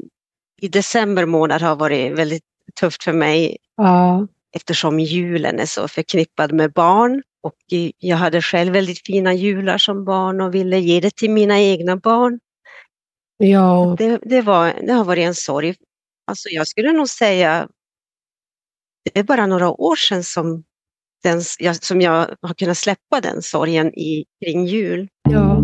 i 0.61 0.69
december 0.69 1.27
månad 1.27 1.63
har 1.63 1.77
varit 1.77 2.13
väldigt 2.13 2.43
tufft 2.81 3.05
för 3.05 3.13
mig 3.13 3.57
Ja. 3.77 4.27
eftersom 4.57 5.01
julen 5.01 5.59
är 5.59 5.67
så 5.67 5.89
förknippad 5.89 6.53
med 6.53 6.73
barn. 6.73 7.23
Och 7.43 7.57
jag 7.99 8.17
hade 8.17 8.43
själv 8.43 8.73
väldigt 8.73 9.07
fina 9.07 9.35
jular 9.35 9.79
som 9.79 10.05
barn 10.05 10.41
och 10.41 10.55
ville 10.55 10.79
ge 10.79 11.01
det 11.01 11.17
till 11.17 11.31
mina 11.31 11.61
egna 11.61 11.97
barn. 11.97 12.41
Ja. 13.37 13.97
Det, 13.99 14.19
det, 14.23 14.41
var, 14.43 14.75
det 14.87 14.93
har 14.93 15.05
varit 15.05 15.27
en 15.27 15.35
sorg. 15.35 15.75
Alltså 16.27 16.49
jag 16.49 16.67
skulle 16.67 16.93
nog 16.93 17.09
säga 17.09 17.69
det 19.05 19.19
är 19.19 19.23
bara 19.23 19.47
några 19.47 19.71
år 19.71 19.97
sedan 19.97 20.23
som, 20.23 20.65
den, 21.23 21.43
jag, 21.59 21.77
som 21.77 22.01
jag 22.01 22.29
har 22.43 22.55
kunnat 22.55 22.79
släppa 22.79 23.21
den 23.23 23.43
sorgen 23.43 23.95
i, 23.95 24.25
kring 24.45 24.67
jul. 24.67 25.09
ja. 25.31 25.63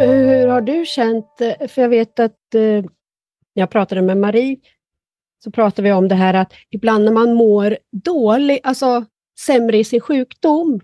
Eh, 0.00 0.10
hur 0.10 0.48
har 0.48 0.60
du 0.60 0.86
känt, 0.86 1.40
eh, 1.40 1.68
för 1.68 1.82
jag 1.82 1.88
vet 1.88 2.20
att 2.20 2.54
eh, 2.54 2.84
jag 3.52 3.70
pratade 3.70 4.02
med 4.02 4.16
Marie, 4.16 4.56
så 5.44 5.50
pratade 5.50 5.88
vi 5.88 5.92
om 5.92 6.08
det 6.08 6.14
här 6.14 6.34
att 6.34 6.52
ibland 6.70 7.04
när 7.04 7.12
man 7.12 7.34
mår 7.34 7.78
dåligt, 7.92 8.60
alltså 8.62 9.04
sämre 9.40 9.78
i 9.78 9.84
sin 9.84 10.00
sjukdom, 10.00 10.80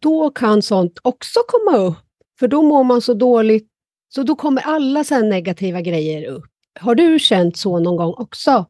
då 0.00 0.30
kan 0.30 0.62
sånt 0.62 0.98
också 1.02 1.40
komma 1.48 1.78
upp. 1.78 1.96
För 2.38 2.48
då 2.48 2.62
mår 2.62 2.84
man 2.84 3.02
så 3.02 3.14
dåligt, 3.14 3.68
så 4.08 4.22
då 4.22 4.36
kommer 4.36 4.62
alla 4.62 5.04
så 5.04 5.22
negativa 5.22 5.80
grejer 5.80 6.26
upp. 6.26 6.50
Har 6.80 6.94
du 6.94 7.18
känt 7.18 7.56
så 7.56 7.78
någon 7.78 7.96
gång 7.96 8.14
också? 8.16 8.66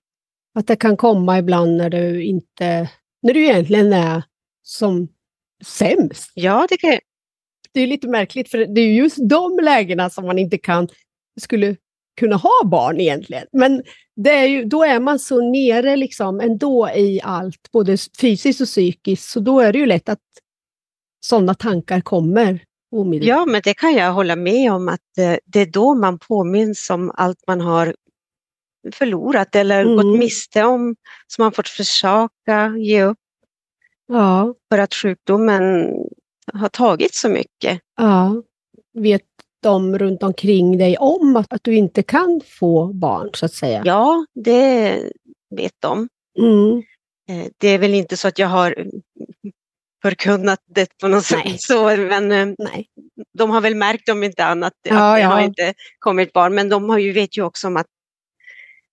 Att 0.54 0.66
det 0.66 0.76
kan 0.76 0.96
komma 0.96 1.38
ibland 1.38 1.76
när 1.76 1.90
du 1.90 2.24
inte, 2.24 2.90
när 3.22 3.34
du 3.34 3.44
egentligen 3.44 3.92
är 3.92 4.22
som 4.62 5.08
sämst? 5.64 6.32
Ja, 6.34 6.66
det 6.70 6.76
kan 6.76 6.98
det 7.72 7.80
är 7.80 7.86
lite 7.86 8.08
märkligt, 8.08 8.50
för 8.50 8.58
det 8.58 8.80
är 8.80 8.92
just 8.92 9.16
de 9.28 9.58
lägena 9.62 10.10
som 10.10 10.26
man 10.26 10.38
inte 10.38 10.58
kan, 10.58 10.88
skulle 11.40 11.76
kunna 12.18 12.36
ha 12.36 12.64
barn 12.64 13.00
egentligen. 13.00 13.46
Men 13.52 13.82
det 14.16 14.30
är 14.30 14.46
ju, 14.46 14.64
då 14.64 14.84
är 14.84 15.00
man 15.00 15.18
så 15.18 15.50
nere 15.50 15.96
liksom 15.96 16.40
ändå 16.40 16.88
i 16.94 17.20
allt, 17.24 17.72
både 17.72 17.96
fysiskt 18.20 18.60
och 18.60 18.66
psykiskt, 18.66 19.30
så 19.30 19.40
då 19.40 19.60
är 19.60 19.72
det 19.72 19.78
ju 19.78 19.86
lätt 19.86 20.08
att 20.08 20.18
sådana 21.20 21.54
tankar 21.54 22.00
kommer 22.00 22.64
omedelbart. 22.92 23.28
Ja, 23.38 23.46
men 23.46 23.60
det 23.64 23.74
kan 23.74 23.94
jag 23.94 24.12
hålla 24.12 24.36
med 24.36 24.72
om 24.72 24.88
att 24.88 25.18
eh, 25.18 25.36
det 25.44 25.60
är 25.60 25.66
då 25.66 25.94
man 25.94 26.18
påminns 26.18 26.90
om 26.90 27.12
allt 27.14 27.38
man 27.46 27.60
har 27.60 27.94
förlorat 28.92 29.54
eller 29.56 29.80
Mm. 29.84 29.96
gått 29.96 30.18
miste 30.18 30.64
om, 30.64 30.96
som 31.26 31.42
man 31.44 31.52
fått 31.52 31.68
försaka 31.68 32.74
ge 32.78 33.02
upp 33.02 33.18
Ja, 34.12 34.54
för 34.70 34.78
att 34.78 34.94
sjukdomen 34.94 35.94
har 36.54 36.68
tagit 36.68 37.14
så 37.14 37.28
mycket. 37.28 37.80
ja. 37.96 38.42
Vet 38.94 39.22
de 39.62 39.98
runt 39.98 40.22
omkring 40.22 40.78
dig 40.78 40.96
om 40.96 41.36
att, 41.36 41.52
att 41.52 41.64
du 41.64 41.74
inte 41.74 42.02
kan 42.02 42.40
få 42.44 42.92
barn, 42.92 43.30
så 43.34 43.46
att 43.46 43.52
säga? 43.52 43.82
Ja, 43.84 44.26
det 44.34 45.02
vet 45.56 45.72
de. 45.78 46.08
Mm. 46.38 46.82
Eh, 47.30 47.50
Det 47.58 47.68
är 47.68 47.78
väl 47.78 47.94
inte 47.94 48.16
så 48.16 48.28
att 48.28 48.38
jag 48.38 48.48
har 48.48 48.86
förkunnat 50.02 50.58
det 50.66 50.98
på 51.00 51.08
något 51.08 51.24
sätt 51.24 51.60
så, 51.60 51.96
men 51.96 52.32
eh, 52.32 52.54
Nej. 52.58 52.86
de 53.38 53.50
har 53.50 53.60
väl 53.60 53.74
märkt 53.74 54.08
om 54.08 54.22
inte 54.22 54.44
annat 54.44 54.72
att 54.72 54.78
Ja, 54.82 55.16
det 55.16 55.22
har 55.22 55.40
ja. 55.40 55.44
inte 55.44 55.74
kommit 55.98 56.32
barn, 56.32 56.54
men 56.54 56.68
de 56.68 56.90
har 56.90 56.98
ju, 56.98 57.12
vet 57.12 57.38
ju 57.38 57.42
också 57.42 57.66
om 57.66 57.76
att, 57.76 57.86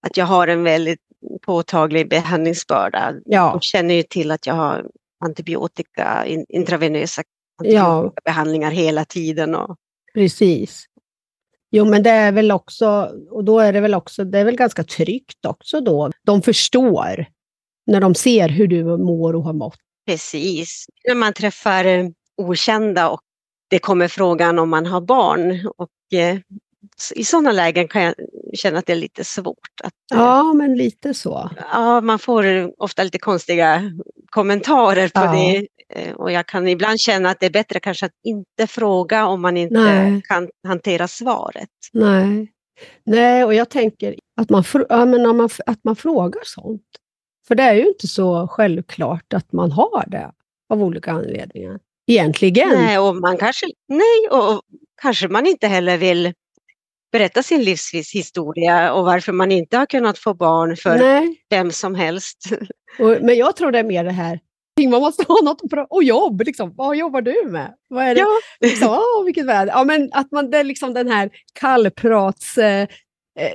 att 0.07 0.17
jag 0.17 0.25
har 0.25 0.47
en 0.47 0.63
väldigt 0.63 0.99
påtaglig 1.45 2.09
behandlingsbörda. 2.09 3.13
Ja. 3.25 3.51
De 3.51 3.61
känner 3.61 3.95
ju 3.95 4.03
till 4.03 4.31
att 4.31 4.47
jag 4.47 4.53
har 4.53 4.85
antibiotika, 5.25 6.25
in, 6.25 6.45
intravenösa 6.49 7.21
antibiotikabehandlingar 7.61 8.71
hela 8.71 9.05
tiden 9.05 9.55
och 9.55 9.77
Precis. 10.15 10.85
Jo, 11.71 11.85
men 11.85 12.03
det 12.03 12.09
är 12.09 12.31
väl 12.31 12.51
också, 12.51 13.11
och 13.31 13.43
då 13.43 13.59
är 13.59 13.73
det 13.73 13.81
väl 13.81 13.93
också, 13.93 14.23
det 14.23 14.39
är 14.39 14.45
väl 14.45 14.55
ganska 14.55 14.83
tryggt 14.83 15.45
också 15.45 15.81
då. 15.81 16.11
De 16.23 16.41
förstår 16.41 17.25
när 17.87 18.01
de 18.01 18.15
ser 18.15 18.49
hur 18.49 18.67
du 18.67 18.83
mår 18.83 19.35
och 19.35 19.43
har 19.43 19.53
mått. 19.53 19.79
Precis. 20.07 20.85
När 21.07 21.15
man 21.15 21.33
träffar 21.33 21.85
eh, 21.85 22.05
okända 22.37 23.09
och 23.09 23.19
det 23.69 23.79
kommer 23.79 24.07
frågan 24.07 24.59
om 24.59 24.69
man 24.69 24.85
har 24.85 25.01
barn 25.01 25.69
och 25.77 26.19
eh, 26.19 26.37
i 27.15 27.23
sådana 27.23 27.51
lägen 27.51 27.87
kan 27.87 28.01
jag 28.01 28.15
känna 28.53 28.79
att 28.79 28.85
det 28.85 28.93
är 28.93 28.97
lite 28.97 29.23
svårt. 29.23 29.81
Att, 29.83 29.93
eh, 30.13 30.19
ja, 30.19 30.53
men 30.53 30.75
lite 30.75 31.13
så. 31.13 31.49
Ja, 31.71 32.01
man 32.01 32.19
får 32.19 32.71
ofta 32.83 33.03
lite 33.03 33.19
konstiga 33.19 33.81
kommentarer 34.29 35.07
på 35.07 35.21
ja. 35.21 35.31
det. 35.31 35.67
Och 36.13 36.31
jag 36.31 36.45
kan 36.45 36.67
ibland 36.67 36.99
känna 36.99 37.29
att 37.29 37.39
det 37.39 37.45
är 37.45 37.49
bättre 37.49 37.79
kanske 37.79 38.05
att 38.05 38.11
inte 38.23 38.67
fråga 38.67 39.25
om 39.25 39.41
man 39.41 39.57
inte 39.57 39.79
Nej. 39.79 40.21
kan 40.21 40.49
hantera 40.67 41.07
svaret. 41.07 41.69
Nej. 41.93 42.51
Nej, 43.03 43.43
och 43.43 43.53
jag 43.53 43.69
tänker 43.69 44.15
att 44.41 44.49
man, 44.49 44.63
ja, 44.89 45.05
men 45.05 45.37
man, 45.37 45.49
att 45.65 45.83
man 45.83 45.95
frågar 45.95 46.41
sånt. 46.43 46.81
För 47.47 47.55
det 47.55 47.63
är 47.63 47.73
ju 47.73 47.87
inte 47.87 48.07
så 48.07 48.47
självklart 48.47 49.33
att 49.33 49.51
man 49.51 49.71
har 49.71 50.05
det 50.07 50.31
av 50.69 50.83
olika 50.83 51.11
anledningar. 51.11 51.79
Egentligen. 52.07 52.69
Nej, 52.69 52.99
och 52.99 53.15
man 53.15 53.37
kanske, 53.37 53.65
nej, 53.87 54.29
och 54.31 54.61
kanske 55.01 55.27
man 55.27 55.47
inte 55.47 55.67
heller 55.67 55.97
vill 55.97 56.33
berätta 57.17 57.43
sin 57.43 57.63
livshistoria 57.63 58.93
och 58.93 59.05
varför 59.05 59.31
man 59.31 59.51
inte 59.51 59.77
har 59.77 59.85
kunnat 59.85 60.17
få 60.17 60.33
barn 60.33 60.77
för 60.77 60.97
nej. 60.97 61.41
vem 61.49 61.71
som 61.71 61.95
helst. 61.95 62.37
Och, 62.99 63.17
men 63.21 63.35
jag 63.35 63.55
tror 63.55 63.71
det 63.71 63.79
är 63.79 63.83
mer 63.83 64.03
det 64.03 64.11
här, 64.11 64.39
man 64.89 65.01
måste 65.01 65.23
ha 65.27 65.41
något 65.43 65.61
och 65.89 66.03
jobb, 66.03 66.41
liksom. 66.45 66.73
vad 66.75 66.95
jobbar 66.95 67.21
du 67.21 67.49
med? 67.49 67.73
Vad 67.87 68.03
är 68.03 68.15
det? 68.15 68.21
Ja. 68.21 68.27
Liksom, 68.59 68.89
oh, 68.89 69.25
vilket 69.25 69.45
väder. 69.45 69.73
Ja, 69.73 69.83
men 69.83 70.09
att 70.13 70.31
man, 70.31 70.51
det 70.51 70.57
är 70.57 70.63
liksom 70.63 70.93
den 70.93 71.07
här 71.07 71.29
kallprats 71.59 72.57
Eh, 72.57 72.87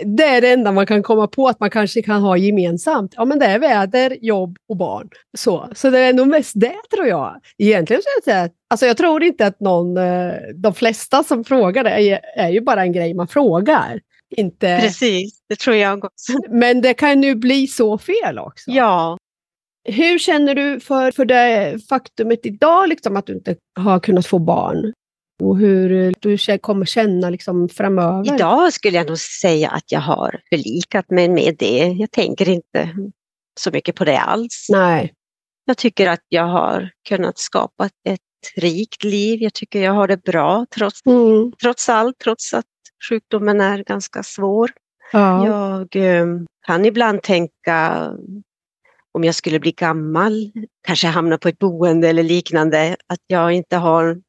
det 0.04 0.24
är 0.24 0.40
det 0.40 0.50
enda 0.50 0.72
man 0.72 0.86
kan 0.86 1.02
komma 1.02 1.26
på 1.26 1.48
att 1.48 1.60
man 1.60 1.70
kanske 1.70 2.02
kan 2.02 2.22
ha 2.22 2.36
gemensamt. 2.36 3.14
Ja, 3.16 3.24
men 3.24 3.38
det 3.38 3.46
är 3.46 3.58
väder, 3.58 4.16
jobb 4.20 4.56
och 4.68 4.76
barn. 4.76 5.08
Så, 5.38 5.68
så 5.74 5.90
det 5.90 5.98
är 5.98 6.12
nog 6.12 6.28
mest 6.28 6.52
det 6.54 6.76
tror 6.94 7.06
jag. 7.06 7.40
Egentligen 7.58 8.02
så 8.02 8.30
är 8.30 8.34
det 8.42 8.48
så 8.48 8.54
alltså 8.70 8.86
jag 8.86 8.96
tror 8.96 9.22
inte 9.22 9.46
att 9.46 9.60
någon, 9.60 9.96
eh, 9.96 10.32
de 10.54 10.74
flesta 10.74 11.22
som 11.22 11.44
frågar 11.44 11.84
det 11.84 11.90
är, 11.90 12.20
är 12.36 12.48
ju 12.48 12.60
bara 12.60 12.82
en 12.82 12.92
grej 12.92 13.14
man 13.14 13.28
frågar. 13.28 14.00
Inte... 14.36 14.78
Precis, 14.82 15.40
det 15.48 15.56
tror 15.56 15.76
jag 15.76 16.04
också. 16.04 16.32
Men 16.48 16.80
det 16.80 16.94
kan 16.94 17.22
ju 17.22 17.34
bli 17.34 17.66
så 17.66 17.98
fel 17.98 18.38
också. 18.38 18.70
Ja. 18.70 19.18
Hur 19.84 20.18
känner 20.18 20.54
du 20.54 20.80
för, 20.80 21.10
för 21.10 21.24
det 21.24 21.78
faktumet 21.88 22.46
idag, 22.46 22.88
liksom, 22.88 23.16
att 23.16 23.26
du 23.26 23.32
inte 23.32 23.56
har 23.80 24.00
kunnat 24.00 24.26
få 24.26 24.38
barn? 24.38 24.92
Och 25.40 25.58
hur 25.58 26.14
du 26.20 26.58
kommer 26.58 26.86
känna 26.86 27.30
liksom 27.30 27.68
framöver? 27.68 28.34
Idag 28.34 28.72
skulle 28.72 28.96
jag 28.96 29.06
nog 29.06 29.18
säga 29.18 29.70
att 29.70 29.92
jag 29.92 30.00
har 30.00 30.40
förlikat 30.50 31.10
mig 31.10 31.28
med 31.28 31.56
det. 31.58 31.94
Jag 31.98 32.10
tänker 32.10 32.48
inte 32.48 32.90
så 33.60 33.70
mycket 33.70 33.94
på 33.94 34.04
det 34.04 34.18
alls. 34.18 34.66
Nej. 34.68 35.12
Jag 35.64 35.76
tycker 35.76 36.08
att 36.08 36.24
jag 36.28 36.46
har 36.46 36.90
kunnat 37.08 37.38
skapa 37.38 37.86
ett 38.04 38.20
rikt 38.56 39.04
liv. 39.04 39.42
Jag 39.42 39.54
tycker 39.54 39.82
jag 39.82 39.92
har 39.92 40.08
det 40.08 40.22
bra 40.22 40.66
trots, 40.74 41.06
mm. 41.06 41.52
trots 41.62 41.88
allt, 41.88 42.18
trots 42.18 42.54
att 42.54 42.66
sjukdomen 43.08 43.60
är 43.60 43.84
ganska 43.84 44.22
svår. 44.22 44.70
Ja. 45.12 45.46
Jag 45.46 45.96
eh, 45.96 46.26
kan 46.66 46.84
ibland 46.84 47.22
tänka 47.22 48.08
om 49.12 49.24
jag 49.24 49.34
skulle 49.34 49.60
bli 49.60 49.72
gammal, 49.72 50.52
kanske 50.86 51.06
hamna 51.06 51.38
på 51.38 51.48
ett 51.48 51.58
boende 51.58 52.08
eller 52.08 52.22
liknande, 52.22 52.96
att 53.06 53.20
jag 53.26 53.52
inte 53.52 53.76
har 53.76 54.20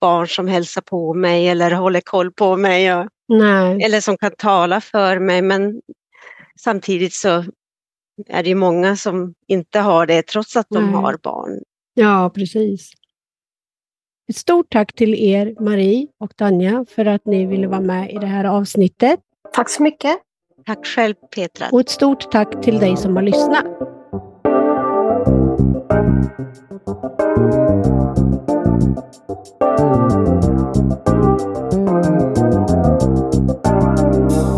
barn 0.00 0.28
som 0.28 0.48
hälsar 0.48 0.82
på 0.82 1.14
mig 1.14 1.48
eller 1.48 1.70
håller 1.70 2.00
koll 2.00 2.32
på 2.32 2.56
mig. 2.56 2.94
Och, 2.94 3.06
eller 3.84 4.00
som 4.00 4.16
kan 4.16 4.32
tala 4.38 4.80
för 4.80 5.18
mig. 5.18 5.42
Men 5.42 5.80
samtidigt 6.60 7.14
så 7.14 7.44
är 8.26 8.42
det 8.42 8.54
många 8.54 8.96
som 8.96 9.34
inte 9.46 9.78
har 9.78 10.06
det 10.06 10.22
trots 10.22 10.56
att 10.56 10.66
de 10.70 10.84
Nej. 10.84 10.94
har 10.94 11.18
barn. 11.22 11.60
Ja, 11.94 12.30
precis. 12.34 12.90
Ett 14.28 14.36
stort 14.36 14.66
tack 14.70 14.92
till 14.92 15.14
er, 15.14 15.54
Marie 15.60 16.06
och 16.20 16.36
Tanja, 16.36 16.86
för 16.88 17.06
att 17.06 17.26
ni 17.26 17.46
ville 17.46 17.66
vara 17.66 17.80
med 17.80 18.10
i 18.10 18.14
det 18.14 18.26
här 18.26 18.44
avsnittet. 18.44 19.20
Tack 19.52 19.70
så 19.70 19.82
mycket. 19.82 20.16
Tack 20.66 20.86
själv, 20.86 21.14
Petra. 21.34 21.68
Och 21.72 21.80
ett 21.80 21.88
stort 21.88 22.30
tack 22.30 22.62
till 22.62 22.78
dig 22.78 22.96
som 22.96 23.16
har 23.16 23.22
lyssnat. 23.22 23.93
Thank 26.04 26.36
you. 34.32 34.53